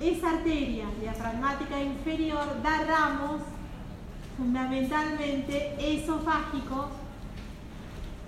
[0.00, 3.42] Esa arteria diafragmática inferior da ramos
[4.36, 6.86] fundamentalmente esofágicos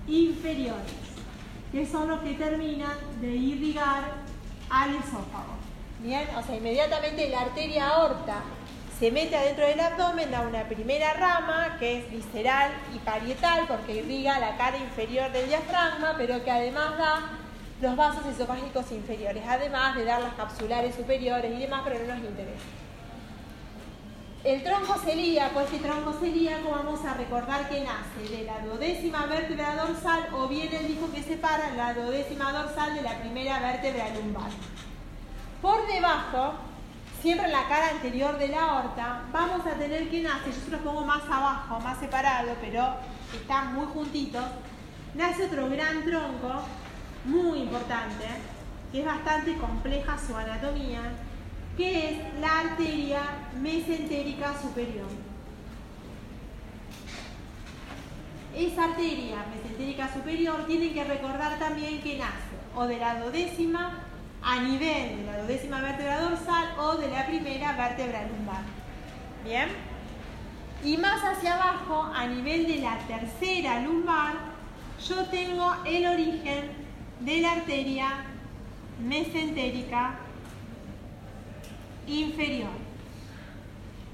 [0.09, 0.93] inferiores,
[1.71, 4.03] que son los que terminan de irrigar
[4.69, 5.55] al esófago.
[6.01, 8.43] Bien, o sea, inmediatamente la arteria aorta
[8.99, 13.97] se mete adentro del abdomen, da una primera rama que es visceral y parietal porque
[13.97, 17.40] irriga la cara inferior del diafragma, pero que además da
[17.81, 22.25] los vasos esofágicos inferiores, además de dar las capsulares superiores y demás, pero no nos
[22.25, 22.65] interesa.
[24.43, 29.77] El tronco celíaco, este tronco celíaco vamos a recordar que nace de la duodécima vértebra
[29.77, 34.51] dorsal o bien el disco que separa la duodécima dorsal de la primera vértebra lumbar.
[35.61, 36.55] Por debajo
[37.21, 40.71] siempre en la cara anterior de la aorta, vamos a tener que nace, yo se
[40.71, 42.95] los pongo más abajo, más separado, pero
[43.35, 44.45] están muy juntitos,
[45.15, 46.63] nace otro gran tronco,
[47.25, 48.27] muy importante,
[48.93, 51.01] que es bastante compleja su anatomía,
[51.77, 53.21] que es la arteria
[53.61, 55.09] mesentérica superior.
[58.55, 64.01] esa arteria mesentérica superior tienen que recordar también que nace o de la duodécima
[64.43, 68.63] a nivel de la duodécima vértebra dorsal o de la primera vértebra lumbar.
[69.45, 69.69] ¿Bien?
[70.83, 74.35] Y más hacia abajo, a nivel de la tercera lumbar,
[75.07, 76.71] yo tengo el origen
[77.21, 78.25] de la arteria
[79.03, 80.19] mesentérica
[82.07, 82.71] inferior.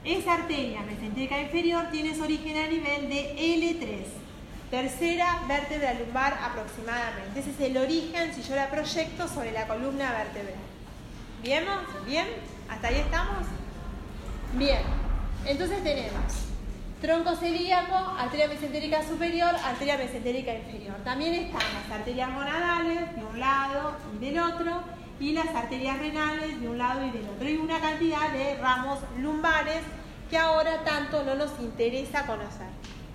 [0.04, 4.26] Esa arteria mesentérica inferior tiene su origen a nivel de L3
[4.70, 7.40] tercera vértebra lumbar aproximadamente.
[7.40, 10.54] Ese es el origen si yo la proyecto sobre la columna vertebral.
[11.42, 11.78] ¿Viemos?
[12.04, 12.26] ¿Bien?
[12.68, 13.46] ¿Hasta ahí estamos?
[14.54, 14.82] Bien.
[15.44, 16.45] Entonces tenemos
[17.00, 20.96] tronco celíaco, arteria mesentérica superior, arteria mesentérica inferior.
[21.04, 24.82] También están las arterias gonadales de un lado y del otro
[25.20, 27.48] y las arterias renales de un lado y del otro.
[27.48, 29.82] Y una cantidad de ramos lumbares
[30.30, 32.66] que ahora tanto no nos interesa conocer.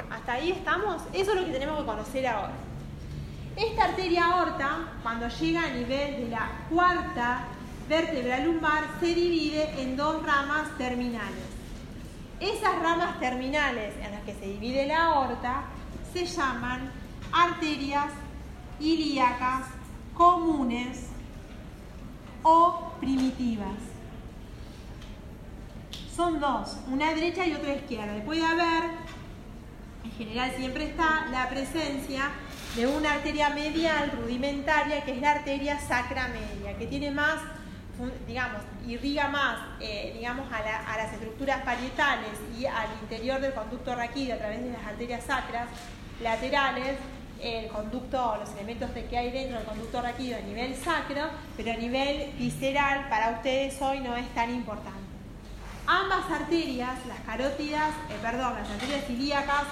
[0.09, 1.01] ¿Hasta ahí estamos?
[1.13, 2.53] Eso es lo que tenemos que conocer ahora.
[3.55, 7.47] Esta arteria aorta, cuando llega a nivel de la cuarta
[7.89, 11.50] vértebra lumbar, se divide en dos ramas terminales.
[12.41, 15.63] Esas ramas terminales en las que se divide la aorta
[16.11, 16.91] se llaman
[17.31, 18.11] arterias
[18.79, 19.67] ilíacas
[20.13, 21.07] comunes
[22.43, 23.77] o primitivas.
[26.15, 28.21] Son dos, una derecha y otra izquierda.
[28.25, 28.89] Puede haber
[30.03, 32.31] en general siempre está la presencia
[32.75, 37.39] de una arteria medial rudimentaria que es la arteria sacra media, que tiene más,
[38.27, 44.35] digamos, irriga más, eh, digamos, a, las estructuras parietales y al interior del conducto raquídeo
[44.35, 45.67] a través de las arterias sacras
[46.21, 46.97] laterales,
[47.41, 51.75] el conducto, los elementos que hay dentro del conducto raquídeo a nivel sacro, pero a
[51.75, 54.99] nivel visceral para ustedes hoy no es tan importante.
[55.87, 59.63] Ambas arterias, las carótidas, eh, perdón, las arterias ilíacas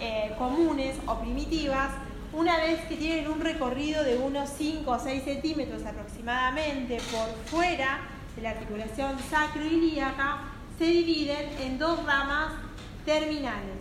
[0.00, 1.90] eh, comunes o primitivas,
[2.36, 8.00] una vez que tienen un recorrido de unos 5 o 6 centímetros aproximadamente por fuera
[8.36, 10.40] de la articulación sacroilíaca,
[10.78, 12.52] se dividen en dos ramas
[13.06, 13.78] terminales.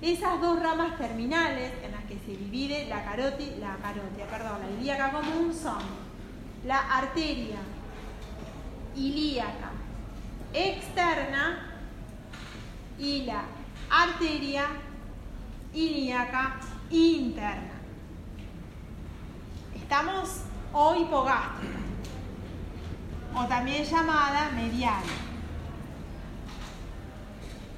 [0.00, 5.82] Esas dos ramas terminales en las que se divide la carótida, la ilíaca común son
[6.66, 7.58] la arteria
[8.96, 9.72] ilíaca
[10.54, 11.70] externa
[12.98, 13.42] y la
[13.90, 14.68] arteria
[15.74, 16.60] ilíaca
[16.90, 17.73] interna.
[19.94, 20.40] Estamos
[20.72, 21.78] o hipogástrica,
[23.32, 25.04] o también llamada medial.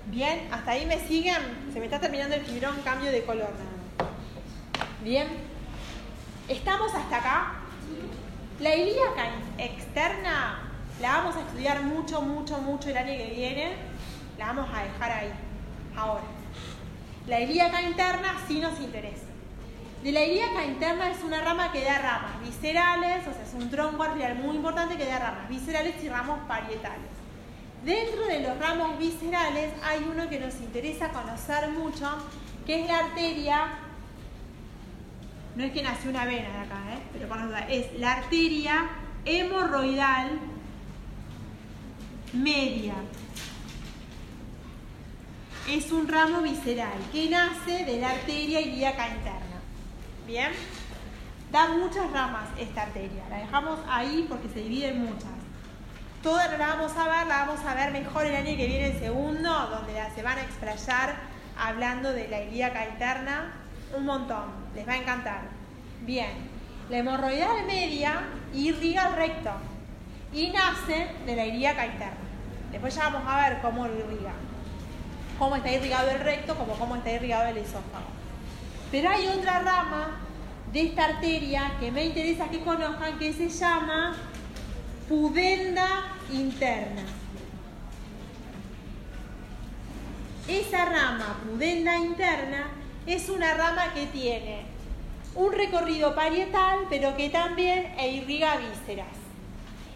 [0.07, 1.69] Bien, hasta ahí me siguen.
[1.75, 3.51] Se me está terminando el fibrón, cambio de color.
[5.05, 5.29] Bien,
[6.49, 7.53] estamos hasta acá.
[8.61, 9.27] La ilíaca
[9.59, 10.71] externa
[11.03, 13.75] la vamos a estudiar mucho, mucho, mucho el año que viene.
[14.39, 15.33] La vamos a dejar ahí,
[15.95, 16.25] ahora.
[17.27, 19.36] La ilíaca interna sí nos interesa.
[20.07, 23.69] De la ilíaca interna es una rama que da ramas viscerales, o sea, es un
[23.69, 27.11] tronco arterial muy importante que da ramas viscerales y ramos parietales.
[27.85, 32.09] Dentro de los ramos viscerales hay uno que nos interesa conocer mucho,
[32.65, 33.79] que es la arteria,
[35.57, 37.03] no es que nació una vena de acá, ¿eh?
[37.13, 38.89] pero es la arteria
[39.25, 40.39] hemorroidal
[42.33, 42.95] media
[45.69, 49.46] es un ramo visceral que nace de la arteria ilíaca interna.
[50.27, 50.53] ¿Bien?
[51.53, 53.23] Da muchas ramas esta arteria.
[53.31, 55.31] La dejamos ahí porque se dividen muchas.
[56.23, 58.99] Todas la vamos a ver, la vamos a ver mejor el año que viene, el
[58.99, 61.15] segundo, donde se van a explayar
[61.57, 63.53] hablando de la ilíaca interna
[63.97, 64.45] un montón.
[64.75, 65.43] Les va a encantar.
[66.03, 66.57] Bien.
[66.91, 68.23] La hemorroidal media
[68.55, 69.51] irriga el recto
[70.33, 72.17] y nace de la ilíaca interna.
[72.73, 74.33] Después ya vamos a ver cómo irriga
[75.39, 78.16] cómo está irrigado el recto como cómo está irrigado el esófago.
[78.91, 80.21] Pero hay otra rama
[80.73, 84.17] de esta arteria que me interesa que conozcan que se llama
[85.09, 87.03] pudenda interna.
[90.49, 92.69] Esa rama pudenda interna
[93.07, 94.77] es una rama que tiene
[95.35, 99.09] un recorrido parietal, pero que también e irriga vísceras.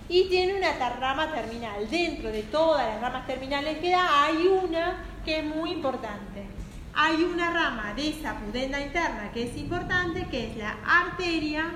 [0.09, 1.89] Y tiene una rama terminal.
[1.89, 6.60] Dentro de todas las ramas terminales que da, hay una que es muy importante.
[6.95, 11.71] Hay una rama de esa pudenda interna que es importante, que es la arteria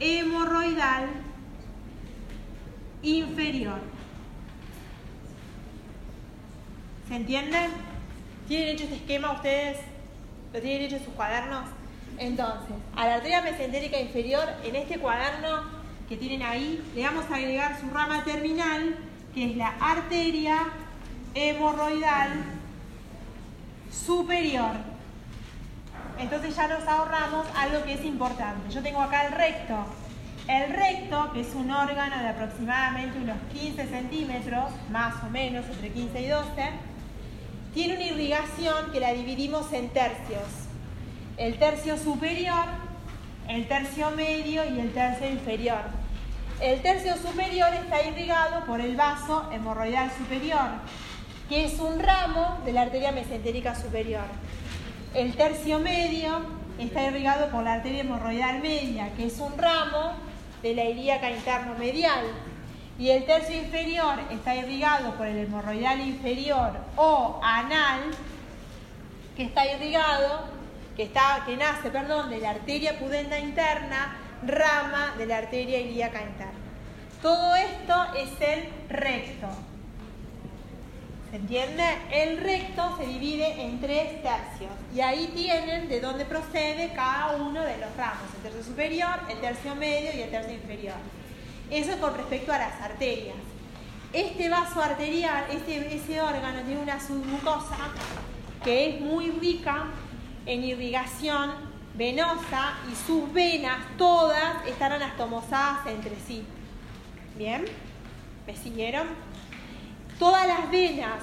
[0.00, 1.08] hemorroidal
[3.02, 3.80] inferior.
[7.08, 7.68] ¿Se entiende?
[8.48, 9.78] ¿Tienen hecho este esquema ustedes?
[10.52, 11.64] ¿Lo tienen hecho en sus cuadernos?
[12.18, 15.62] Entonces, a la arteria mesentérica inferior, en este cuaderno
[16.08, 18.96] que tienen ahí, le vamos a agregar su rama terminal,
[19.34, 20.58] que es la arteria
[21.34, 22.30] hemorroidal
[23.90, 24.72] superior.
[26.18, 28.70] entonces ya nos ahorramos algo que es importante.
[28.72, 29.86] Yo tengo acá el recto.
[30.48, 35.90] El recto, que es un órgano de aproximadamente unos 15 centímetros, más o menos, entre
[35.90, 36.70] 15 y 12,
[37.74, 40.48] tiene una irrigación que la dividimos en tercios.
[41.36, 42.64] El tercio superior,
[43.46, 45.82] el tercio medio y el tercio inferior.
[46.60, 50.68] El tercio superior está irrigado por el vaso hemorroidal superior,
[51.48, 54.24] que es un ramo de la arteria mesentérica superior.
[55.14, 56.40] El tercio medio
[56.78, 60.12] está irrigado por la arteria hemorroidal media, que es un ramo
[60.62, 62.24] de la ilíaca interno medial.
[62.98, 68.00] Y el tercio inferior está irrigado por el hemorroidal inferior o anal,
[69.36, 70.46] que está irrigado,
[70.96, 76.22] que, está, que nace, perdón, de la arteria pudenda interna, rama de la arteria ilíaca
[76.22, 76.52] interna.
[77.22, 79.48] Todo esto es el recto.
[81.30, 81.84] ¿Se entiende?
[82.10, 87.62] El recto se divide en tres tercios y ahí tienen de dónde procede cada uno
[87.62, 90.96] de los ramos, el tercio superior, el tercio medio y el tercio inferior.
[91.70, 93.36] Eso es con respecto a las arterias.
[94.14, 97.76] Este vaso arterial, este, ese órgano tiene una submucosa
[98.64, 99.84] que es muy rica
[100.46, 101.52] en irrigación
[101.94, 106.42] venosa y sus venas todas están anastomosadas entre sí.
[107.36, 107.66] ¿Bien?
[108.46, 109.08] ¿Me siguieron?
[110.18, 111.20] Todas las venas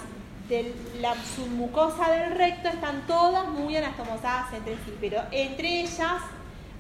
[0.47, 6.21] de la submucosa del recto están todas muy anastomosadas entre sí, pero entre ellas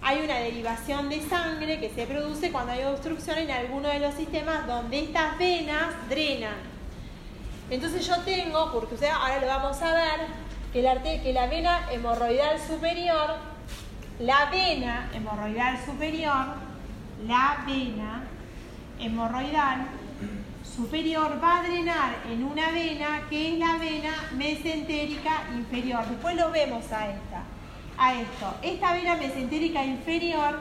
[0.01, 4.13] hay una derivación de sangre que se produce cuando hay obstrucción en alguno de los
[4.13, 6.55] sistemas donde estas venas drenan.
[7.69, 10.27] Entonces yo tengo, porque ahora lo vamos a ver,
[10.71, 13.35] que la, que la vena hemorroidal superior,
[14.19, 16.45] la vena hemorroidal superior,
[17.27, 18.23] la vena
[18.99, 19.87] hemorroidal
[20.75, 26.05] superior va a drenar en una vena que es la vena mesentérica inferior.
[26.07, 27.43] Después lo vemos a esta,
[27.97, 28.53] a esto.
[28.61, 30.59] Esta vena mesentérica inferior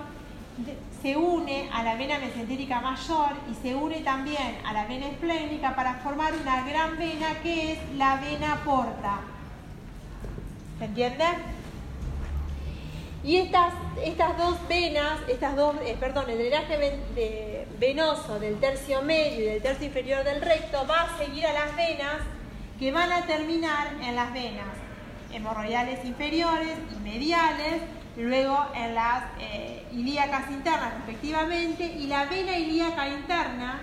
[1.03, 5.75] se une a la vena mesentérica mayor y se une también a la vena esplénica
[5.75, 9.21] para formar una gran vena que es la vena porta.
[10.79, 11.25] ¿Se entiende?
[13.25, 13.73] Y estas,
[14.05, 17.01] estas dos venas, estas dos, eh, perdón, el drenaje
[17.81, 21.75] venoso del tercio medio y del tercio inferior del recto va a seguir a las
[21.75, 22.19] venas
[22.79, 24.67] que van a terminar en las venas
[25.33, 27.81] hemorroidales inferiores y mediales,
[28.19, 33.81] luego en las eh, ilíacas internas respectivamente, y la vena ilíaca interna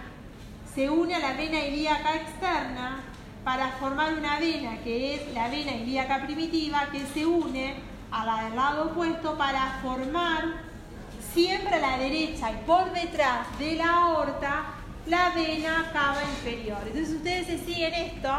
[0.76, 3.01] se une a la vena ilíaca externa
[3.43, 8.44] para formar una vena que es la vena ilíaca primitiva que se une a la
[8.44, 10.44] del lado opuesto para formar
[11.34, 14.66] siempre a la derecha y por detrás de la aorta
[15.08, 16.80] la vena cava inferior.
[16.86, 18.30] Entonces ustedes siguen esto,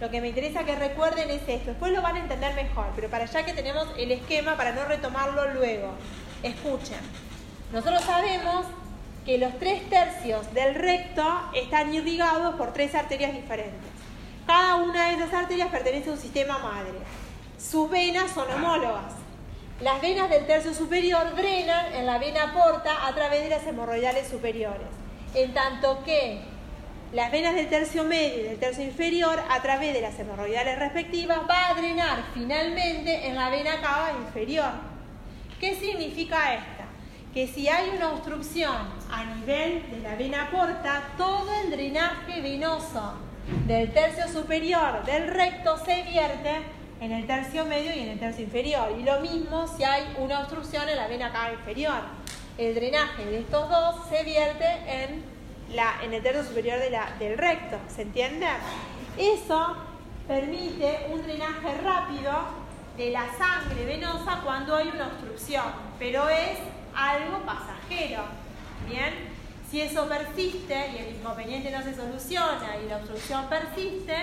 [0.00, 3.08] lo que me interesa que recuerden es esto, después lo van a entender mejor, pero
[3.08, 5.92] para allá que tenemos el esquema para no retomarlo luego.
[6.42, 7.00] Escuchen,
[7.72, 8.66] nosotros sabemos
[9.24, 11.24] que los tres tercios del recto
[11.54, 13.90] están irrigados por tres arterias diferentes.
[14.46, 16.92] Cada una de esas arterias pertenece a un sistema madre
[17.58, 19.14] sus venas son homólogas.
[19.80, 24.28] Las venas del tercio superior drenan en la vena porta a través de las hemorroidales
[24.28, 24.86] superiores,
[25.34, 26.40] en tanto que
[27.12, 31.40] las venas del tercio medio y del tercio inferior a través de las hemorroidales respectivas
[31.48, 34.70] va a drenar finalmente en la vena cava inferior.
[35.60, 36.86] ¿Qué significa esta?
[37.32, 38.76] Que si hay una obstrucción
[39.10, 43.14] a nivel de la vena porta, todo el drenaje venoso
[43.66, 46.62] del tercio superior del recto se vierte
[47.00, 48.88] en el tercio medio y en el tercio inferior.
[48.98, 52.00] Y lo mismo si hay una obstrucción en la vena cava inferior.
[52.58, 55.22] El drenaje de estos dos se vierte en,
[55.74, 56.78] la, en el tercio superior
[57.18, 57.76] del recto.
[57.94, 58.46] ¿Se entiende?
[59.18, 59.76] Eso
[60.26, 62.32] permite un drenaje rápido
[62.96, 65.64] de la sangre venosa cuando hay una obstrucción,
[65.98, 66.58] pero es
[66.94, 68.22] algo pasajero.
[68.88, 69.12] Bien,
[69.70, 74.16] si eso persiste y el inconveniente no se soluciona y la obstrucción persiste,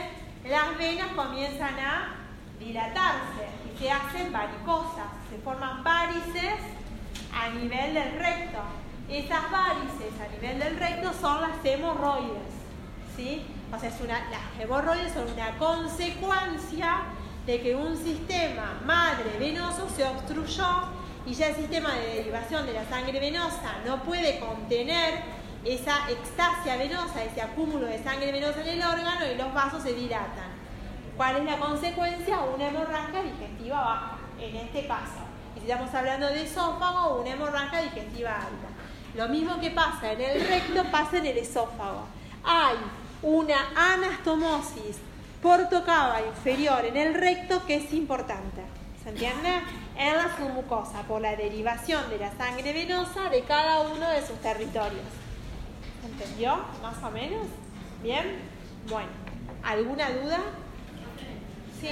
[0.49, 2.22] las venas comienzan a
[2.59, 6.59] dilatarse y se hacen varicosas, se forman varices
[7.33, 8.59] a nivel del recto.
[9.09, 12.53] Esas varices a nivel del recto son las hemorroides.
[13.15, 13.43] ¿sí?
[13.75, 17.03] O sea, las hemorroides son una consecuencia
[17.45, 20.87] de que un sistema madre venoso se obstruyó
[21.25, 25.21] y ya el sistema de derivación de la sangre venosa no puede contener
[25.65, 29.93] esa extasia venosa, ese acúmulo de sangre venosa en el órgano y los vasos se
[29.93, 30.52] dilatan.
[31.17, 32.39] ¿Cuál es la consecuencia?
[32.39, 35.21] Una hemorragia digestiva baja, en este caso.
[35.53, 38.67] Si estamos hablando de esófago, una hemorragia digestiva alta.
[39.15, 42.05] Lo mismo que pasa en el recto pasa en el esófago.
[42.43, 42.77] Hay
[43.21, 44.97] una anastomosis
[45.41, 48.63] portocava inferior en el recto que es importante.
[49.03, 49.61] ¿Se entiende?
[49.97, 54.39] En la submucosa, por la derivación de la sangre venosa de cada uno de sus
[54.41, 55.05] territorios.
[56.01, 56.57] ¿Se entendió?
[56.81, 57.45] Más o menos.
[58.01, 58.39] ¿Bien?
[58.89, 59.09] Bueno,
[59.63, 60.39] ¿alguna duda?
[61.83, 61.89] Sí.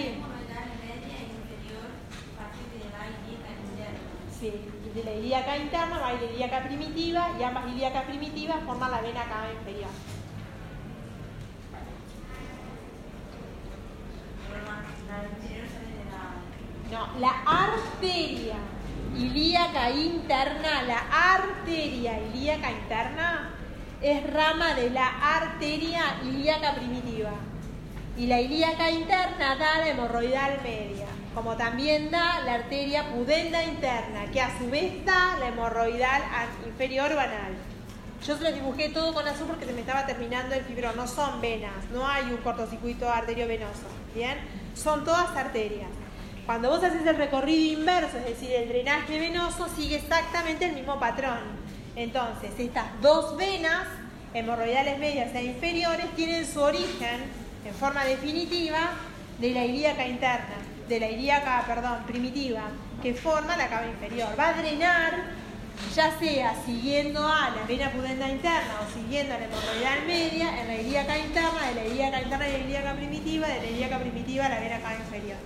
[4.39, 4.53] Sí,
[4.95, 9.01] de la ilíaca interna va a la ilíaca primitiva y ambas ilíacas primitivas forman la
[9.01, 9.89] vena cava inferior.
[16.89, 18.55] No, la arteria
[19.17, 20.99] ilíaca interna, la
[21.33, 23.49] arteria ilíaca interna
[24.01, 27.50] es rama de la arteria ilíaca primitiva.
[28.17, 34.29] Y la ilíaca interna da la hemorroidal media, como también da la arteria pudenda interna,
[34.31, 36.21] que a su vez da la hemorroidal
[36.65, 37.53] inferior o anal.
[38.25, 40.95] Yo se lo dibujé todo con azul porque se me estaba terminando el fibrón.
[40.95, 43.87] No son venas, no hay un cortocircuito arteriovenoso.
[44.13, 44.37] ¿Bien?
[44.75, 45.89] Son todas arterias.
[46.45, 50.99] Cuando vos haces el recorrido inverso, es decir, el drenaje venoso, sigue exactamente el mismo
[50.99, 51.39] patrón.
[51.95, 53.87] Entonces, estas dos venas,
[54.33, 58.91] hemorroidales medias e inferiores, tienen su origen, en forma definitiva,
[59.39, 60.55] de la ilíaca interna,
[60.87, 62.61] de la ilíaca, perdón, primitiva,
[63.01, 64.29] que forma la cava inferior.
[64.37, 65.13] Va a drenar,
[65.95, 70.67] ya sea siguiendo a la vena pudenda interna o siguiendo a la hemorroidal media, en
[70.67, 74.45] la ilíaca interna, de la ilíaca interna y la ilíaca primitiva, de la ilíaca primitiva
[74.45, 75.37] a la vena cava inferior.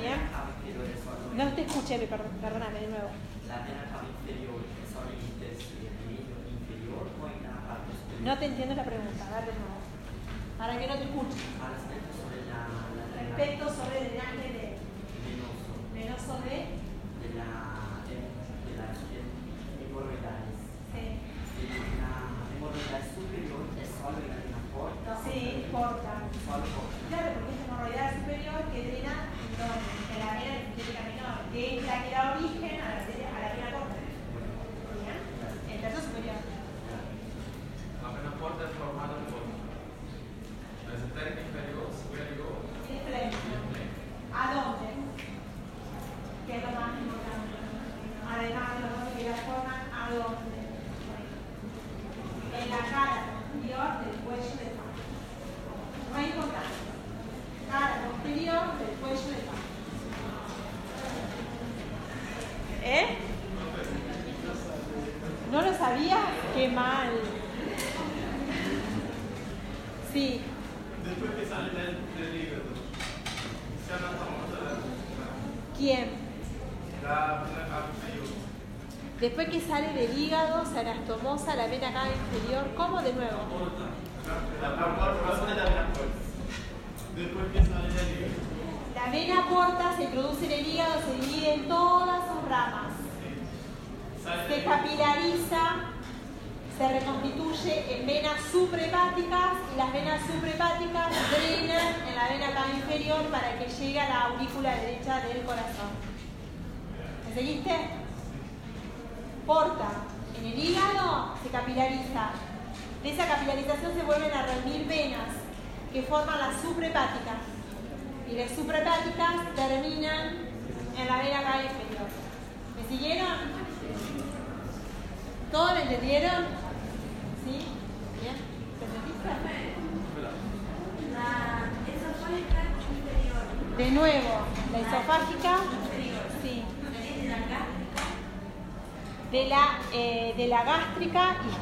[0.00, 0.18] ¿Bien?
[1.36, 3.10] No te escuché, perdóname de nuevo.
[3.46, 5.62] La vena cava inferior es
[6.50, 8.32] inferior o en la.
[8.32, 9.75] No te entiendo la pregunta, a ver de nuevo.
[10.66, 11.46] Para que no te escuche.
[11.62, 14.65] Al respecto sobre el drenaje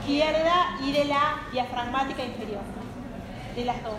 [0.04, 2.60] izquierda y de la diafragmática inferior.
[3.56, 3.94] De las dos.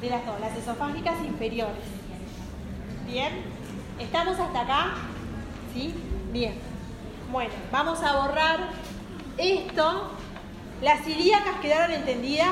[0.00, 1.84] De las dos, las esofágicas inferiores.
[3.06, 3.42] ¿Bien?
[3.98, 4.94] ¿Estamos hasta acá?
[5.74, 5.94] ¿Sí?
[6.32, 6.54] Bien.
[7.30, 8.60] Bueno, vamos a borrar
[9.36, 10.12] esto.
[10.80, 12.48] ¿Las ilíacas quedaron entendidas?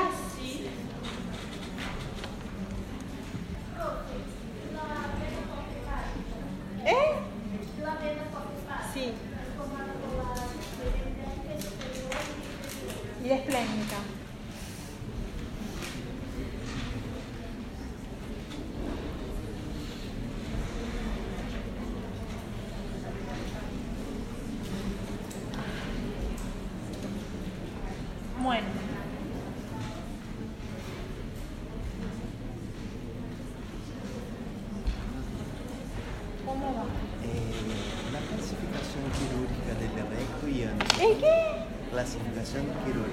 [6.85, 6.93] ¿Eh?
[8.93, 9.13] Sí.
[28.41, 28.67] Bueno.
[36.45, 36.83] ¿Cómo va?
[37.23, 40.61] Eh, la classificazione chirurgica del recto y.
[41.03, 41.77] ¿El qué?
[41.97, 43.06] clasificación quirúrgica.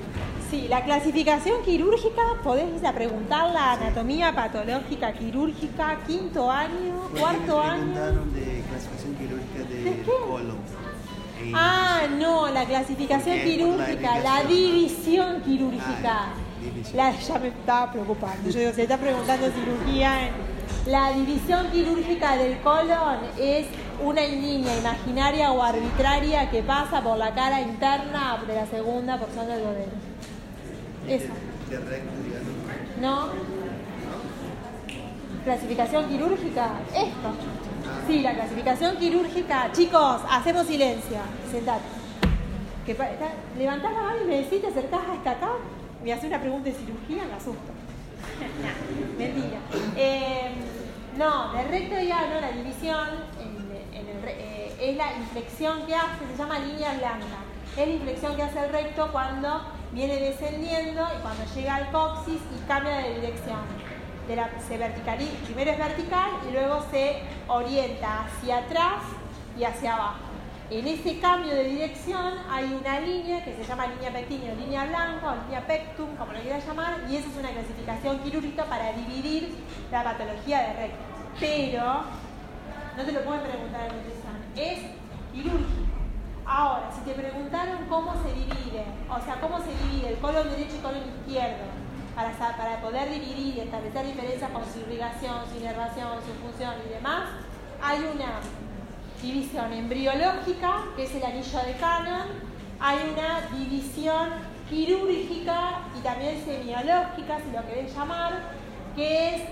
[0.55, 7.61] Sí, la clasificación quirúrgica, podés ir a preguntar la anatomía patológica quirúrgica, quinto año, cuarto
[7.61, 8.25] me año.
[8.33, 10.13] de clasificación quirúrgica ¿De qué?
[10.29, 10.59] colon.
[11.43, 16.27] E Ah, no, la clasificación quirúrgica, la división quirúrgica.
[16.29, 16.97] Ah, división.
[16.99, 18.49] La, ya me estaba preocupando.
[18.51, 20.29] Yo digo, se está preguntando cirugía.
[20.29, 20.55] en-
[20.87, 23.67] La división quirúrgica del colon es
[24.05, 29.49] una línea imaginaria o arbitraria que pasa por la cara interna de la segunda porción
[29.49, 29.63] del.
[31.09, 31.29] Eso.
[31.71, 33.01] De recto, digamos.
[33.01, 33.29] ¿No?
[35.45, 37.31] Clasificación quirúrgica, esto.
[38.07, 39.71] Sí, la clasificación quirúrgica.
[39.73, 41.19] Chicos, hacemos silencio.
[41.51, 41.83] Sentate.
[42.87, 43.09] Que está-
[43.59, 45.51] levantás la mano y me decís, te acercás hasta acá.
[46.03, 47.73] Me hace una pregunta de cirugía, me asusto.
[48.63, 49.59] Nah, mentira.
[49.97, 50.51] Eh,
[51.19, 53.09] no, de recto y ano, la división
[53.41, 57.27] en- en el re- eh, es la inflexión que hace, se llama línea blanca.
[57.77, 59.61] Es la inflexión que hace el recto cuando
[59.95, 63.61] viene descendiendo y cuando llega al coxis y cambia de dirección.
[64.67, 69.03] Se verticaliza, primero es vertical y luego se orienta hacia atrás
[69.59, 70.19] y hacia abajo.
[70.71, 74.87] En ese cambio de dirección hay una línea que se llama línea pectínea o línea
[74.87, 79.55] blanca línea pectum, como lo quieras llamar, y esa es una clasificación quirúrgica para dividir
[79.93, 81.05] la patología de recto.
[81.39, 81.85] Pero,
[82.97, 84.79] no te lo pueden preguntar en examen, es
[85.35, 85.94] quirúrgico.
[86.47, 90.77] Ahora, si te preguntaron cómo se divide, o sea, cómo se divide el colon derecho
[90.77, 91.65] y colon izquierdo,
[92.15, 96.95] para, para poder dividir y establecer diferencias con su irrigación, su inervación, su función y
[96.95, 97.31] demás,
[97.83, 98.41] hay una
[99.21, 102.29] división embriológica, que es el anillo de Cannon,
[102.79, 104.29] hay una división
[104.69, 108.33] quirúrgica y también semiológica, si lo querés llamar,
[108.95, 109.43] que es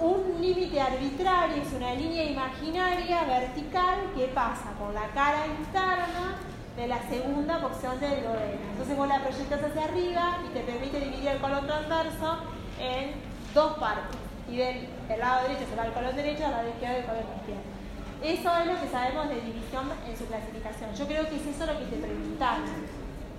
[0.00, 6.36] un límite arbitrario, es una línea imaginaria vertical que pasa por la cara interna
[6.76, 8.60] de la segunda porción del duodeno.
[8.72, 12.38] Entonces vos la proyectas hacia arriba y te permite dividir el colon transverso
[12.78, 13.12] en
[13.54, 14.18] dos partes.
[14.50, 17.76] Y del, lado derecho se va el colon derecho, del lado izquierdo el colon izquierdo.
[18.22, 20.94] Eso es lo que sabemos de división en su clasificación.
[20.94, 22.64] Yo creo que es eso lo que te preguntaron.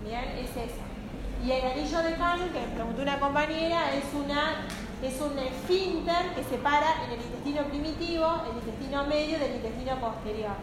[0.03, 0.81] Bien, es eso.
[1.43, 4.65] Y el anillo de Cannon, que me preguntó una compañera, es, una,
[5.03, 10.55] es un esfínter que separa en el intestino primitivo, el intestino medio del intestino posterior.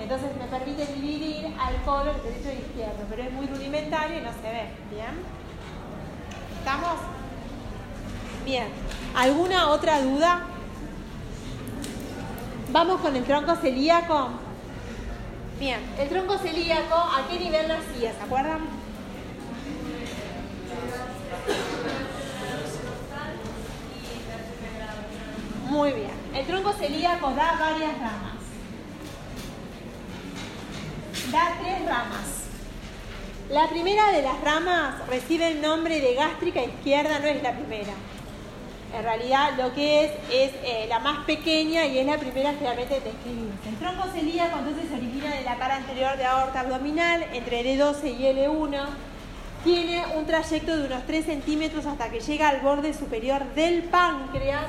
[0.00, 4.32] Entonces me permite dividir al colon derecho e izquierdo, pero es muy rudimentario y no
[4.32, 4.68] se ve.
[4.90, 5.42] ¿Bien?
[6.58, 6.98] ¿Estamos?
[8.44, 8.68] Bien.
[9.14, 10.46] ¿Alguna otra duda?
[12.70, 14.30] Vamos con el tronco celíaco.
[15.60, 18.12] Bien, el tronco celíaco, ¿a qué nivel nacía?
[18.14, 18.60] ¿Se acuerdan?
[25.72, 26.10] Muy bien.
[26.34, 28.42] El tronco celíaco da varias ramas.
[31.32, 32.42] Da tres ramas.
[33.48, 37.94] La primera de las ramas recibe el nombre de gástrica izquierda, no es la primera.
[38.94, 42.98] En realidad lo que es es eh, la más pequeña y es la primera generalmente
[42.98, 43.68] en describirse.
[43.70, 48.18] El tronco celíaco entonces se origina de la cara anterior de aorta abdominal entre L12
[48.18, 48.78] y L1.
[49.64, 54.66] Tiene un trayecto de unos 3 centímetros hasta que llega al borde superior del páncreas.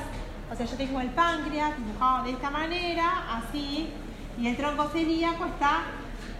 [0.52, 3.90] O sea, yo tengo el páncreas dibujado de esta manera, así,
[4.38, 5.82] y el tronco celíaco está,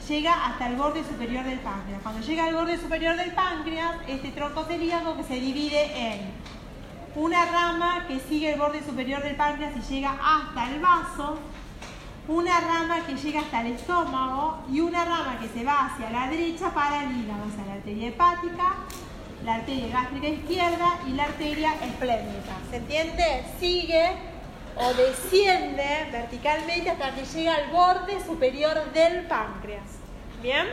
[0.08, 2.02] llega hasta el borde superior del páncreas.
[2.02, 6.32] Cuando llega al borde superior del páncreas, este tronco celíaco que se divide en
[7.16, 11.38] una rama que sigue el borde superior del páncreas y llega hasta el vaso,
[12.26, 16.28] una rama que llega hasta el estómago y una rama que se va hacia la
[16.28, 18.74] derecha para el hígado, o sea, la arteria hepática,
[19.44, 22.56] la arteria gástrica izquierda y la arteria esplénica.
[22.70, 23.44] ¿Se entiende?
[23.60, 24.12] Sigue
[24.76, 29.84] o desciende verticalmente hasta que llega al borde superior del páncreas.
[30.42, 30.66] ¿Bien?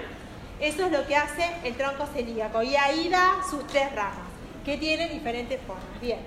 [0.60, 4.27] Eso es lo que hace el tronco celíaco y ahí da sus tres ramas,
[4.64, 5.85] que tienen diferentes formas.
[5.99, 6.19] Bien.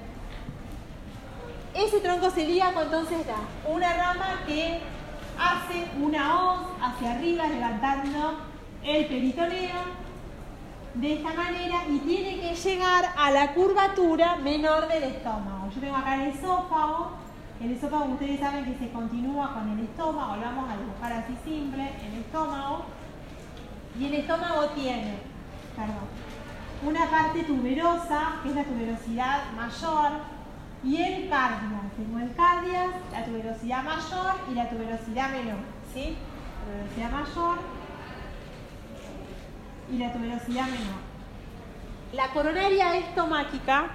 [1.75, 3.37] Ese tronco celíaco entonces da
[3.69, 4.81] una rama que
[5.39, 8.39] hace una hoz hacia arriba levantando
[8.85, 10.04] el peritoneo
[10.95, 15.69] de esta manera y tiene que llegar a la curvatura menor del estómago.
[15.75, 17.11] Yo tengo acá el esófago,
[17.61, 21.37] el esófago ustedes saben que se continúa con el estómago, lo vamos a dibujar así
[21.45, 22.85] simple, el estómago.
[23.99, 25.19] Y el estómago tiene,
[26.85, 30.13] una parte tuberosa, que es la tuberosidad mayor,
[30.85, 31.81] y el cardias.
[31.97, 35.59] Tengo el cardias, la tuberosidad mayor y la tuberosidad menor.
[35.93, 36.17] ¿sí?
[36.61, 37.59] La tuberosidad mayor
[39.93, 41.03] y la tuberosidad menor.
[42.13, 43.87] La coronaria estomáquica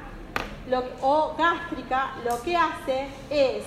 [0.69, 3.63] lo- o gástrica lo que hace es,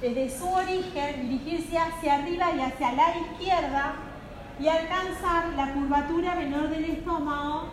[0.00, 3.92] desde su origen, dirigirse hacia arriba y hacia la izquierda
[4.60, 7.68] y alcanzar la curvatura menor del estómago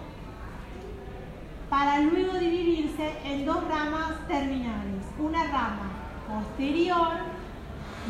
[1.70, 5.90] para luego dividirse en dos ramas terminales, una rama
[6.28, 7.12] posterior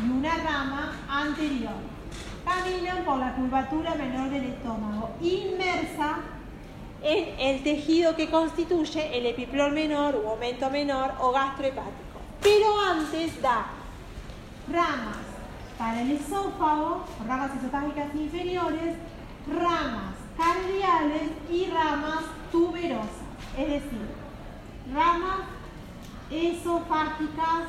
[0.04, 1.95] y una rama anterior.
[2.46, 6.20] Caminan por la curvatura menor del estómago, inmersa
[7.02, 12.20] en el tejido que constituye el epiplor menor u aumento menor o gastrohepático.
[12.40, 13.66] Pero antes da
[14.72, 15.26] ramas
[15.76, 18.96] para el esófago, ramas esofágicas inferiores,
[19.46, 24.06] ramas cardiales y ramas tuberosas es decir,
[24.94, 25.46] ramas
[26.30, 27.64] esofágicas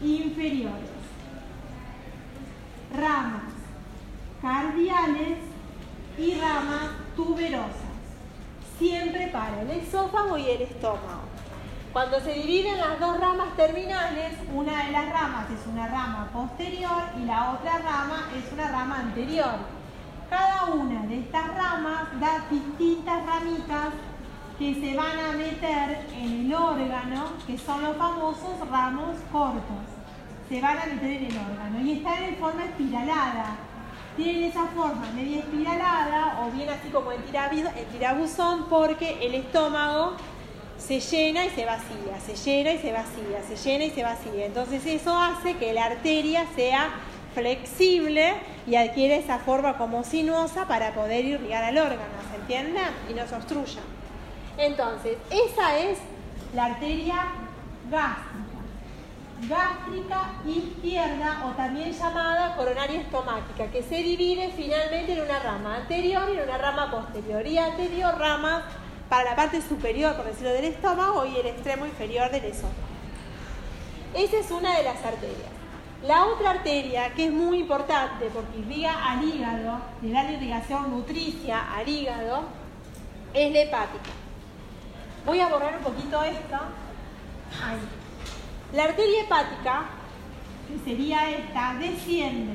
[0.00, 0.90] inferiores,
[2.96, 3.42] ramas
[6.16, 7.94] y ramas tuberosas,
[8.78, 11.24] siempre para el esófago y el estómago.
[11.92, 17.02] Cuando se dividen las dos ramas terminales, una de las ramas es una rama posterior
[17.20, 19.56] y la otra rama es una rama anterior.
[20.30, 23.88] Cada una de estas ramas da distintas ramitas
[24.60, 29.86] que se van a meter en el órgano, que son los famosos ramos cortos.
[30.48, 33.56] Se van a meter en el órgano y están en forma espiralada.
[34.16, 37.20] Tienen esa forma media espiralada o bien así como en
[37.92, 40.12] tirabuzón porque el estómago
[40.78, 44.46] se llena y se vacía, se llena y se vacía, se llena y se vacía.
[44.46, 46.90] Entonces eso hace que la arteria sea
[47.34, 48.34] flexible
[48.66, 52.80] y adquiere esa forma como sinuosa para poder irrigar al órgano, ¿se entiende?
[53.10, 53.80] Y no se obstruya.
[54.56, 55.98] Entonces, esa es
[56.54, 57.16] la arteria
[57.90, 58.43] gástrica.
[59.48, 66.28] Gástrica izquierda o también llamada coronaria estomática, que se divide finalmente en una rama anterior
[66.30, 67.46] y en una rama posterior.
[67.46, 68.64] Y anterior rama
[69.08, 72.72] para la parte superior, por decirlo, del estómago y el extremo inferior del esófago.
[74.14, 75.50] Esa es una de las arterias.
[76.06, 80.90] La otra arteria, que es muy importante porque irriga al hígado, le da la irrigación
[80.90, 82.44] nutricia al hígado,
[83.32, 84.10] es la hepática.
[85.26, 86.62] Voy a borrar un poquito esta.
[87.62, 88.03] Ahí.
[88.74, 89.84] La arteria hepática,
[90.66, 92.54] que sería esta, desciende.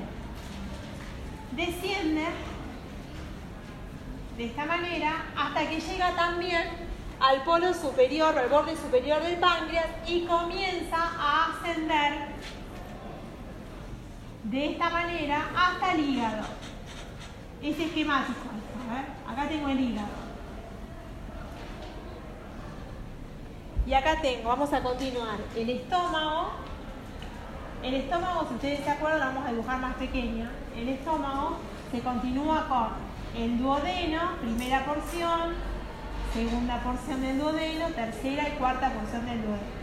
[1.51, 2.25] Desciende
[4.35, 6.63] de esta manera hasta que llega también
[7.21, 12.27] al polo superior, al borde superior del páncreas y comienza a ascender
[14.43, 16.47] de esta manera hasta el hígado.
[17.61, 18.49] Es esquemático.
[19.25, 20.18] Acá tengo el hígado.
[23.85, 26.51] Y acá tengo, vamos a continuar, el estómago.
[27.81, 30.49] El estómago, si ustedes se acuerdan, vamos a dibujar más pequeño.
[30.76, 31.57] El estómago
[31.91, 35.53] se continúa con el duodeno, primera porción,
[36.34, 39.80] segunda porción del duodeno, tercera y cuarta porción del duodeno.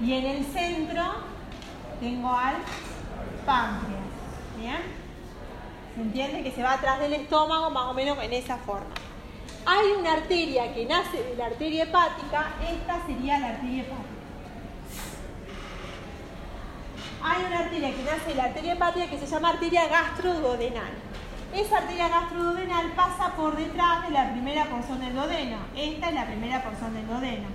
[0.00, 1.04] Y en el centro
[2.00, 2.56] tengo al
[3.44, 4.02] páncreas.
[4.58, 5.06] ¿Bien?
[5.94, 6.42] ¿Se entiende?
[6.42, 8.94] Que se va atrás del estómago más o menos en esa forma.
[9.68, 14.06] Hay una arteria que nace de la arteria hepática, esta sería la arteria hepática.
[17.20, 20.92] Hay una arteria que nace de la arteria hepática que se llama arteria gastroduodenal.
[21.52, 25.56] Esa arteria gastroduodenal pasa por detrás de la primera porción del duodeno.
[25.74, 27.48] Esta es la primera porción del duodeno.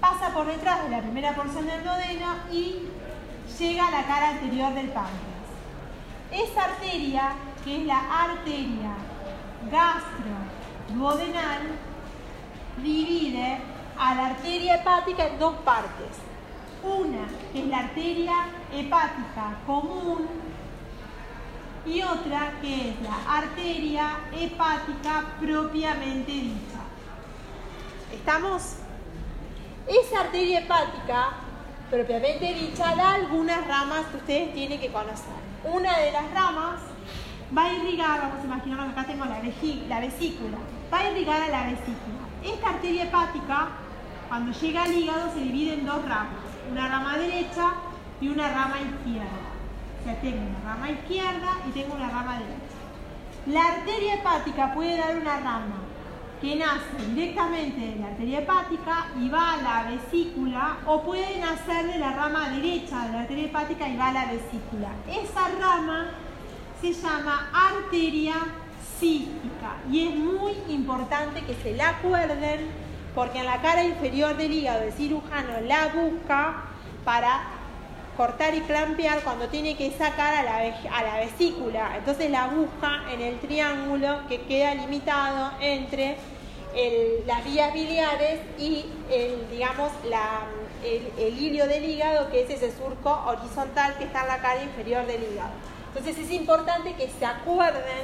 [0.00, 2.88] Pasa por detrás de la primera porción del duodeno y
[3.58, 5.44] llega a la cara anterior del páncreas.
[6.32, 8.96] Esa arteria, que es la arteria
[9.70, 10.53] gastro
[10.88, 11.62] duodenal
[12.82, 13.58] divide
[13.98, 16.18] a la arteria hepática en dos partes.
[16.82, 18.34] Una que es la arteria
[18.72, 20.28] hepática común
[21.86, 26.80] y otra que es la arteria hepática propiamente dicha.
[28.12, 28.76] ¿Estamos?
[29.86, 31.30] Esa arteria hepática
[31.90, 35.34] propiamente dicha da algunas ramas que ustedes tienen que conocer.
[35.64, 36.80] Una de las ramas
[37.56, 40.58] va a irrigar, vamos a imaginar que acá tengo la, la vesícula,
[40.92, 42.24] va a irrigar a la vesícula.
[42.42, 43.68] Esta arteria hepática,
[44.28, 47.74] cuando llega al hígado, se divide en dos ramas, una rama derecha
[48.20, 49.44] y una rama izquierda.
[50.00, 52.74] O sea, tengo una rama izquierda y tengo una rama derecha.
[53.46, 55.76] La arteria hepática puede dar una rama
[56.40, 61.86] que nace directamente de la arteria hepática y va a la vesícula o puede nacer
[61.86, 64.88] de la rama derecha de la arteria hepática y va a la vesícula.
[65.08, 66.08] Esa rama
[66.92, 68.34] se llama arteria
[68.98, 72.68] cística y es muy importante que se la acuerden
[73.14, 76.64] porque en la cara inferior del hígado el cirujano la busca
[77.04, 77.42] para
[78.16, 80.56] cortar y clampear cuando tiene que sacar a la,
[80.92, 81.96] a la vesícula.
[81.96, 86.16] Entonces la busca en el triángulo que queda limitado entre
[87.26, 89.90] las vías biliares y el, digamos,
[90.84, 94.62] el, el, hilio del hígado, que es ese surco horizontal que está en la cara
[94.62, 95.52] inferior del hígado.
[95.96, 98.02] Entonces es importante que se acuerden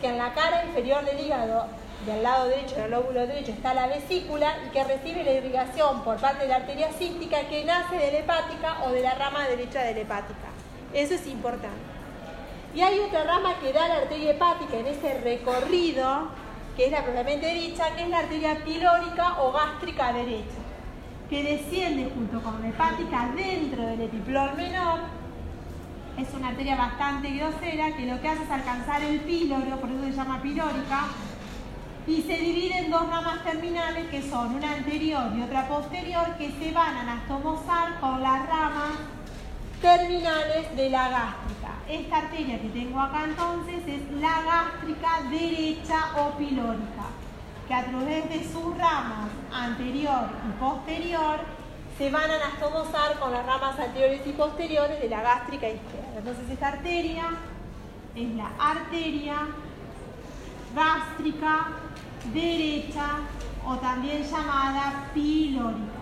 [0.00, 1.66] que en la cara inferior del hígado,
[2.06, 6.16] del lado derecho del lóbulo derecho, está la vesícula y que recibe la irrigación por
[6.16, 9.82] parte de la arteria cística que nace de la hepática o de la rama derecha
[9.82, 10.48] de la hepática.
[10.94, 11.76] Eso es importante.
[12.74, 16.28] Y hay otra rama que da la arteria hepática en ese recorrido,
[16.74, 20.62] que es la propiamente dicha, que es la arteria pilórica o gástrica derecha,
[21.28, 25.19] que desciende junto con la hepática dentro del epiplor menor.
[26.20, 30.04] Es una arteria bastante grosera que lo que hace es alcanzar el píloro, por eso
[30.04, 31.06] se llama pilórica,
[32.06, 36.52] y se divide en dos ramas terminales que son una anterior y otra posterior que
[36.52, 38.92] se van a anastomosar con las ramas
[39.80, 41.70] terminales de la gástrica.
[41.88, 47.06] Esta arteria que tengo acá entonces es la gástrica derecha o pilórica,
[47.66, 51.59] que a través de sus ramas anterior y posterior
[52.00, 56.16] se van a anastomosar con las ramas anteriores y posteriores de la gástrica izquierda.
[56.16, 57.24] Entonces esta arteria
[58.14, 59.36] es la arteria
[60.74, 61.68] gástrica
[62.32, 63.18] derecha
[63.66, 66.00] o también llamada pilórica.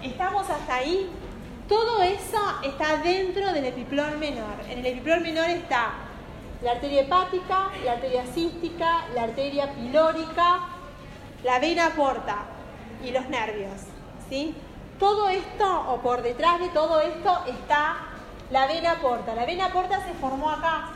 [0.00, 1.10] ¿Estamos hasta ahí?
[1.68, 4.60] Todo eso está dentro del epiplón menor.
[4.68, 5.90] En el epiplón menor está
[6.62, 10.60] la arteria hepática, la arteria cística, la arteria pilórica,
[11.42, 12.44] la vena porta
[13.04, 13.93] y los nervios.
[14.98, 17.96] Todo esto, o por detrás de todo esto, está
[18.50, 19.34] la vena porta.
[19.34, 20.90] La vena porta se formó acá,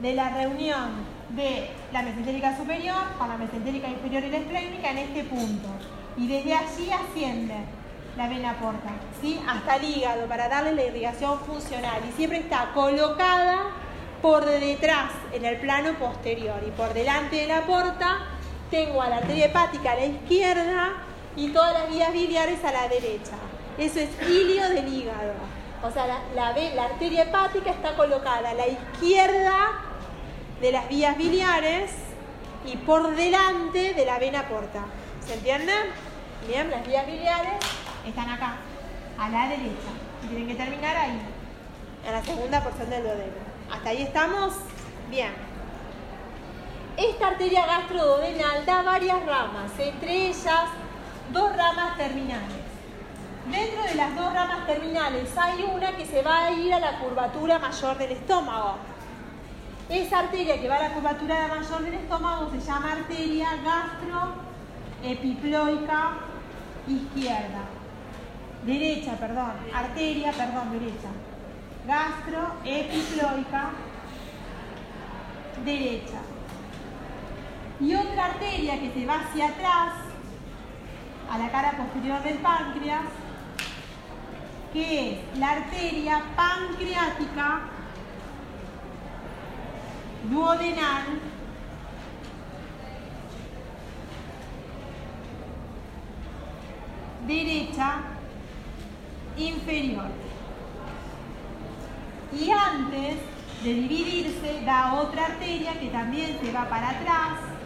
[0.00, 4.98] de la reunión de la mesentérica superior con la mesentérica inferior y la esplénica en
[4.98, 5.68] este punto.
[6.16, 7.54] Y desde allí asciende
[8.16, 8.90] la vena porta,
[9.20, 9.40] ¿sí?
[9.46, 13.58] hasta el hígado para darle la irrigación funcional y siempre está colocada
[14.20, 18.18] por detrás en el plano posterior y por delante de la porta
[18.70, 22.88] tengo a la arteria hepática a la izquierda y todas las vías biliares a la
[22.88, 23.36] derecha.
[23.78, 25.34] Eso es ilio del hígado.
[25.82, 29.80] O sea, la, la, la arteria hepática está colocada a la izquierda
[30.60, 31.92] de las vías biliares
[32.66, 34.84] y por delante de la vena porta.
[35.24, 35.72] ¿Se entiende?
[36.48, 37.54] Bien, las vías biliares
[38.06, 38.56] están acá,
[39.18, 39.92] a la derecha.
[40.24, 41.20] Y tienen que terminar ahí,
[42.04, 43.32] en la segunda porción del duodeno.
[43.70, 44.54] ¿Hasta ahí estamos?
[45.10, 45.32] Bien.
[46.96, 50.64] Esta arteria gastroduodenal da varias ramas, entre ellas
[51.32, 52.56] dos ramas terminales.
[53.50, 56.98] Dentro de las dos ramas terminales hay una que se va a ir a la
[56.98, 58.76] curvatura mayor del estómago.
[59.88, 63.48] Esa arteria que va a la curvatura mayor del estómago se llama arteria
[65.00, 66.12] gastroepiploica
[66.86, 67.62] izquierda.
[68.66, 69.52] Derecha, perdón.
[69.72, 71.08] Arteria, perdón, derecha.
[71.86, 73.70] Gastroepiploica
[75.64, 76.20] derecha.
[77.80, 79.92] Y otra arteria que se va hacia atrás,
[81.30, 83.04] a la cara posterior del páncreas,
[84.72, 87.60] que es la arteria pancreática
[90.24, 91.20] duodenal
[97.26, 97.96] derecha
[99.36, 100.08] inferior.
[102.32, 103.16] Y antes
[103.62, 107.57] de dividirse da otra arteria que también se va para atrás,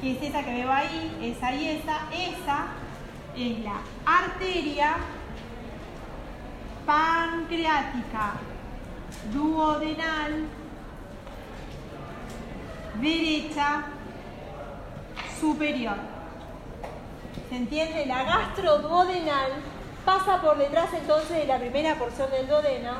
[0.00, 2.66] que es esa que veo ahí, esa y esa, esa
[3.36, 4.96] es la arteria
[6.86, 8.34] pancreática
[9.32, 10.46] duodenal
[13.00, 13.84] derecha
[15.40, 15.96] superior.
[17.48, 18.06] ¿Se entiende?
[18.06, 19.52] La gastroduodenal
[20.04, 22.92] pasa por detrás entonces de la primera porción del duodeno,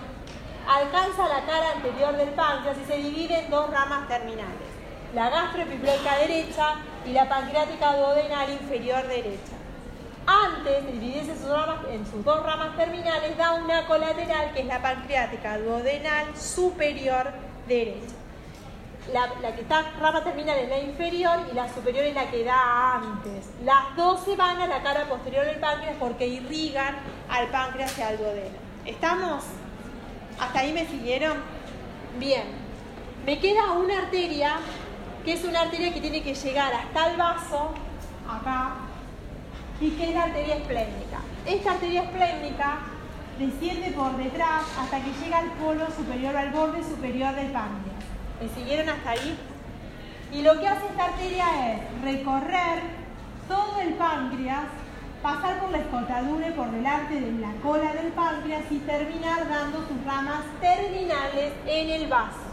[0.68, 4.67] alcanza la cara anterior del páncreas y se divide en dos ramas terminales.
[5.14, 6.74] La gastroepiploica derecha
[7.06, 9.56] y la pancreática duodenal inferior derecha.
[10.26, 14.82] Antes dividirse sus, ramas, en sus dos ramas terminales, da una colateral que es la
[14.82, 17.32] pancreática duodenal superior
[17.66, 18.14] derecha.
[19.14, 22.44] La, la, que está rama terminal es la inferior y la superior es la que
[22.44, 23.48] da antes.
[23.64, 26.96] Las dos se van a la cara posterior del páncreas porque irrigan
[27.30, 28.58] al páncreas y al duodeno.
[28.84, 29.44] ¿Estamos?
[30.38, 31.38] ¿Hasta ahí me siguieron?
[32.18, 32.44] Bien.
[33.24, 34.58] Me queda una arteria,
[35.24, 37.74] que es una arteria que tiene que llegar hasta el vaso,
[38.28, 38.76] acá,
[39.80, 41.18] y que es la arteria esplénica.
[41.46, 42.78] Esta arteria esplénica
[43.38, 48.04] desciende por detrás hasta que llega al polo superior, al borde superior del páncreas.
[48.40, 49.38] ¿Me siguieron hasta ahí?
[50.32, 52.82] Y lo que hace esta arteria es recorrer
[53.48, 54.64] todo el páncreas,
[55.22, 59.78] pasar por la escotadura y por delante de la cola del páncreas y terminar dando
[59.86, 62.47] sus ramas terminales en el vaso.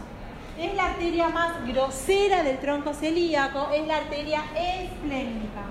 [0.58, 5.64] Es la arteria más grosera del tronco celíaco, es la arteria esplénica.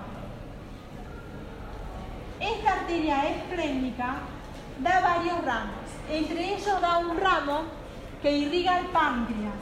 [2.39, 4.17] Esta arteria esplénica
[4.79, 5.85] da varios ramos.
[6.11, 7.61] Entre ellos da un ramo
[8.21, 9.53] que irriga el páncreas.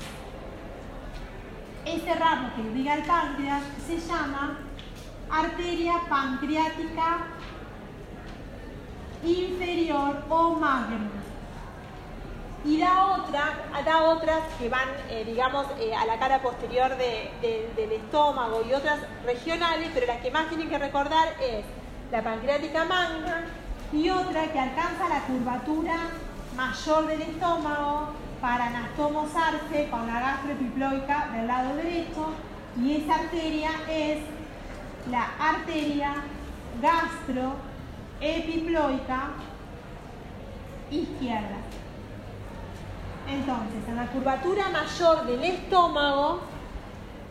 [1.86, 4.58] Este ramo que irriga el páncreas se llama
[5.30, 7.28] arteria pancreática
[9.24, 11.23] inferior o magna.
[12.66, 17.30] Y da, otra, da otras que van, eh, digamos, eh, a la cara posterior de-
[17.42, 21.66] de- del estómago y otras regionales, pero las que más tienen que recordar es
[22.12, 23.44] la pancreática magna
[23.92, 25.96] y otra que alcanza la curvatura
[26.56, 32.28] mayor del estómago para anastomosarse con la gastroepiploica del lado derecho
[32.82, 34.20] y esa arteria es
[35.12, 36.14] la arteria
[36.82, 39.32] gastroepiploica
[40.92, 41.58] izquierda.
[43.28, 46.42] Entonces, en la curvatura mayor del estómago,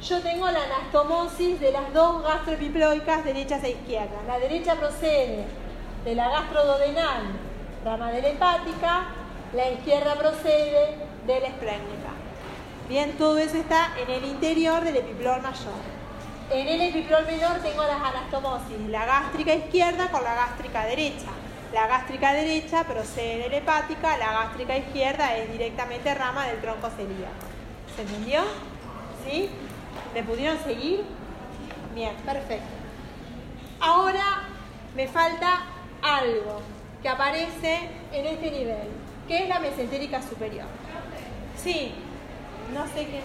[0.01, 4.25] yo tengo la anastomosis de las dos gastroepiploicas derechas e izquierdas.
[4.27, 5.45] La derecha procede
[6.05, 7.23] de la gastrododenal,
[7.85, 9.05] rama de la hepática,
[9.55, 10.97] la izquierda procede
[11.27, 12.11] de la esplénica.
[12.89, 15.93] Bien, todo eso está en el interior del epiplor mayor.
[16.51, 21.29] En el epiplor menor tengo las anastomosis, la gástrica izquierda con la gástrica derecha.
[21.73, 26.91] La gástrica derecha procede de la hepática, la gástrica izquierda es directamente rama del tronco
[26.91, 27.47] celíaco.
[27.97, 28.43] ¿Se entendió?
[29.25, 29.49] ¿Sí?
[30.13, 31.03] ¿Me pudieron seguir?
[31.95, 32.67] Bien, perfecto.
[33.81, 34.43] Ahora
[34.95, 35.63] me falta
[36.03, 36.61] algo
[37.01, 38.89] que aparece en este nivel,
[39.27, 40.67] que es la mesentérica superior.
[41.57, 41.95] Sí,
[42.75, 43.23] no sé qué.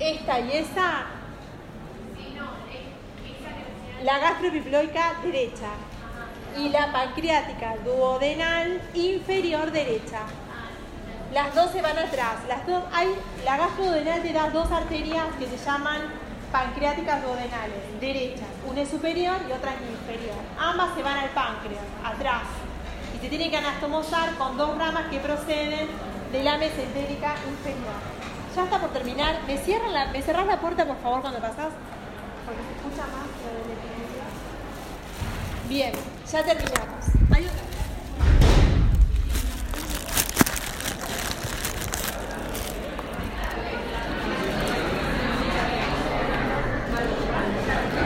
[0.00, 1.06] Esta y esa.
[4.04, 5.70] La gastroepiploica derecha
[6.56, 10.20] y la pancreática duodenal inferior derecha.
[11.32, 12.36] Las dos se van atrás.
[12.48, 13.08] Las dos, hay,
[13.44, 16.00] la gastroduodenal te da dos arterias que se llaman
[16.52, 18.48] pancreáticas duodenales, derechas.
[18.68, 20.38] Una es superior y otra es inferior.
[20.58, 22.44] Ambas se van al páncreas, atrás.
[23.16, 25.88] Y se tienen que anastomosar con dos ramas que proceden
[26.30, 28.17] de la mesentérica inferior
[28.66, 29.38] ya por terminar.
[29.46, 31.72] ¿Me, cierran la, ¿Me cerrás la puerta, por favor, cuando pasás?
[32.44, 33.74] Porque se escucha más lo de
[35.68, 35.92] Bien,
[36.32, 37.04] ya terminamos.
[37.30, 37.46] Hay.